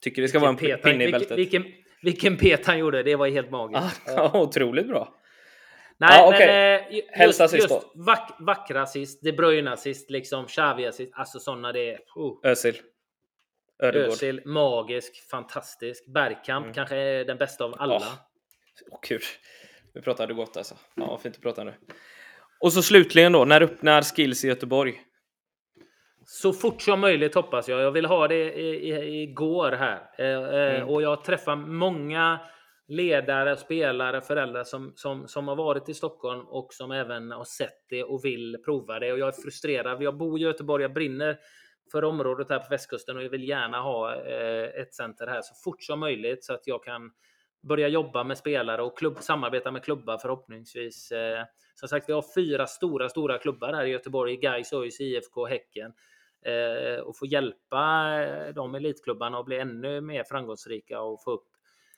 [0.00, 1.38] Tycker det ska vara en Vilken pet han- pinne i vilken, bältet.
[1.38, 1.64] vilken,
[2.02, 4.02] vilken pet han gjorde, det var helt magiskt.
[4.06, 5.14] Ja, otroligt bra.
[5.98, 7.06] Nej, Ja, men okej.
[7.14, 11.72] eh, just, assist just vack, vackra assist, De Bruyne assist, liksom Xavi assist, alltså sådana
[11.72, 11.98] det är.
[12.14, 12.38] Oh.
[12.42, 12.74] Özil.
[13.78, 14.08] Ödegård.
[14.08, 16.06] Özil, magisk, fantastisk.
[16.06, 16.74] Bergkamp Mm.
[16.74, 17.94] kanske är den bästa av alla.
[17.96, 18.12] Åh,
[18.90, 19.20] Åh, kul.
[19.94, 20.74] Vi pratade gott alltså.
[20.94, 21.74] Ja, fint att prata nu.
[22.60, 25.00] Och så slutligen då, när öppnar Skills i Göteborg?
[26.26, 27.80] Så fort som möjligt hoppas jag.
[27.80, 30.10] Jag vill ha det i, i, igår här.
[30.18, 30.88] Eh, eh, Mm.
[30.88, 32.40] Och jag träffar många
[32.88, 37.88] ledare, spelare, föräldrar som, som, som har varit i Stockholm och som även har sett
[37.88, 39.12] det och vill prova det.
[39.12, 40.02] Och jag är frustrerad.
[40.02, 41.38] Jag bor i Göteborg, jag brinner
[41.92, 45.54] för området här på västkusten och jag vill gärna ha eh, ett center här så
[45.64, 47.10] fort som möjligt så att jag kan
[47.62, 51.12] börja jobba med spelare och klubb, samarbeta med klubbar förhoppningsvis.
[51.12, 54.36] Eh, som sagt, vi har fyra stora, stora klubbar här i Göteborg.
[54.36, 55.92] Gais, ÖIS, IFK, Häcken.
[56.44, 61.53] Eh, och få hjälpa eh, de elitklubbarna att bli ännu mer framgångsrika och få upp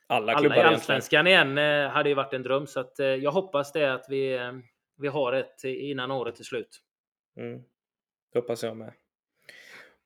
[0.08, 0.74] alla alla klubbar egentligen.
[0.74, 1.58] Allsvenskan igen.
[1.58, 2.66] Eh, hade ju varit en dröm.
[2.66, 4.52] Så att, eh, jag hoppas det att vi, eh,
[4.98, 6.80] vi har ett innan året är slut.
[7.36, 7.62] Mm.
[8.32, 8.92] Det hoppas jag med.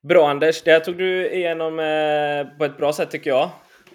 [0.08, 3.50] Bra Anders, det här tog du igenom eh, på ett bra sätt tycker jag.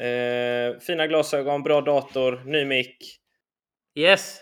[0.08, 2.98] Eh, fina glasögon, bra dator, ny mick.
[3.96, 4.42] Yes!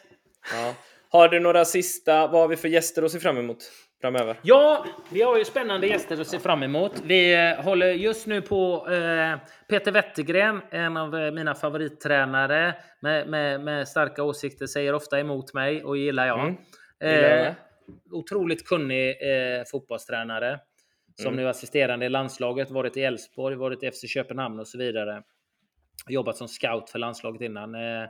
[0.52, 0.76] Ja.
[1.10, 3.72] Har du några sista, vad har vi för gäster att se fram emot
[4.04, 4.36] framöver?
[4.42, 7.02] Ja, vi har ju spännande gäster att se fram emot.
[7.06, 9.38] Vi eh, håller just nu på eh,
[9.70, 15.54] Peter Wettergren, en av eh, mina favorittränare med, med, med starka åsikter, säger ofta emot
[15.54, 16.40] mig och gillar jag.
[16.40, 16.56] Mm,
[17.02, 17.54] gillar jag Eh,
[18.12, 20.60] otroligt kunnig eh, fotbollstränare.
[21.16, 21.44] Som Mm.
[21.44, 25.24] nu assisterande i landslaget, varit i Elfsborg, varit i FC Köpenhamn och så vidare.
[26.10, 27.76] Jobbat som scout för landslaget innan.
[27.76, 28.10] Eh,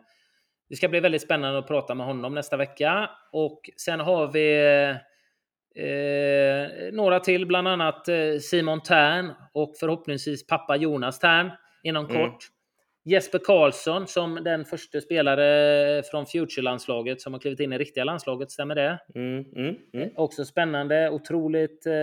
[0.70, 3.10] det ska bli väldigt spännande att prata med honom nästa vecka.
[3.32, 4.96] Och sen har vi
[5.76, 11.51] eh, några till, bland annat eh, Simon Tern och förhoppningsvis pappa Jonas Tern
[11.84, 12.30] inom Mm.
[12.30, 12.38] kort.
[13.05, 18.51] Jesper Karlsson som den första spelare från Future-landslaget som har klivit in i riktiga landslaget,
[18.51, 18.99] stämmer det?
[19.15, 20.09] Mm, mm, mm.
[20.15, 21.09] Också spännande.
[21.09, 21.93] Otroligt eh,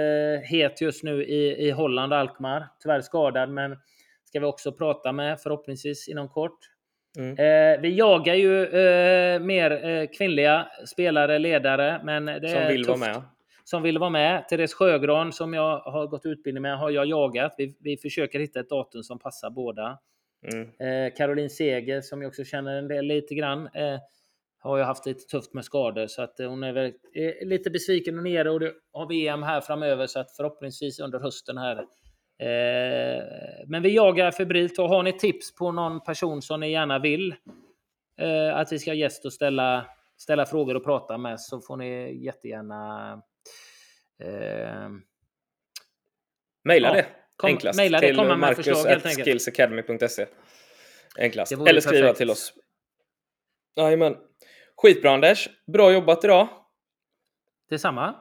[0.51, 2.67] het just nu i, i Holland, Alkmaar.
[2.83, 3.77] Tyvärr skadad, men
[4.25, 6.59] ska vi också prata med förhoppningsvis inom kort.
[7.19, 7.31] Mm.
[7.39, 12.85] Eh, vi jagar ju eh, mer eh, kvinnliga spelare, ledare, men det Som är vill
[12.87, 13.09] vara tufft.
[13.15, 13.23] med.
[13.65, 14.49] Som vill vara med.
[14.49, 17.55] Therese Sjögran som jag har gått utbildning med har jag jagat.
[17.59, 19.99] Vi, vi försöker hitta ett datum som passar båda.
[20.53, 20.69] Mm.
[20.81, 23.67] Eh, Caroline Seger som jag också känner en del lite grann.
[23.67, 23.99] Eh,
[24.61, 26.93] har ju haft lite tufft med skador så att eh, hon är väl
[27.43, 31.59] lite besviken och nere och det har VM här framöver så att förhoppningsvis under hösten
[31.59, 31.77] här.
[32.39, 33.23] Eh,
[33.67, 37.35] men vi jagar febrilt och har ni tips på någon person som ni gärna vill
[38.21, 39.87] eh, att vi ska ha gäst och ställa,
[40.17, 43.23] ställa frågor och prata med så får ni jättegärna
[44.21, 44.89] eh,
[46.65, 47.07] Maila Ja, det.
[47.37, 47.77] kom- Enklast.
[47.77, 49.25] maila det, till komma med förslag, helt enkelt.
[51.19, 51.53] Enklast.
[51.53, 52.19] Eller skriva perfekt.
[52.19, 52.55] till oss.
[53.77, 54.17] Jajamän.
[54.77, 55.49] Skitbra Anders.
[55.67, 56.49] Bra jobbat idag.
[57.71, 58.15] detsamma.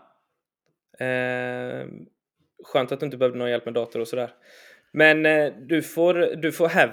[1.00, 1.88] Eh,
[2.64, 4.34] skönt att du inte behövde någon hjälp med dator och sådär.
[4.94, 6.88] Men eh, du får, du får have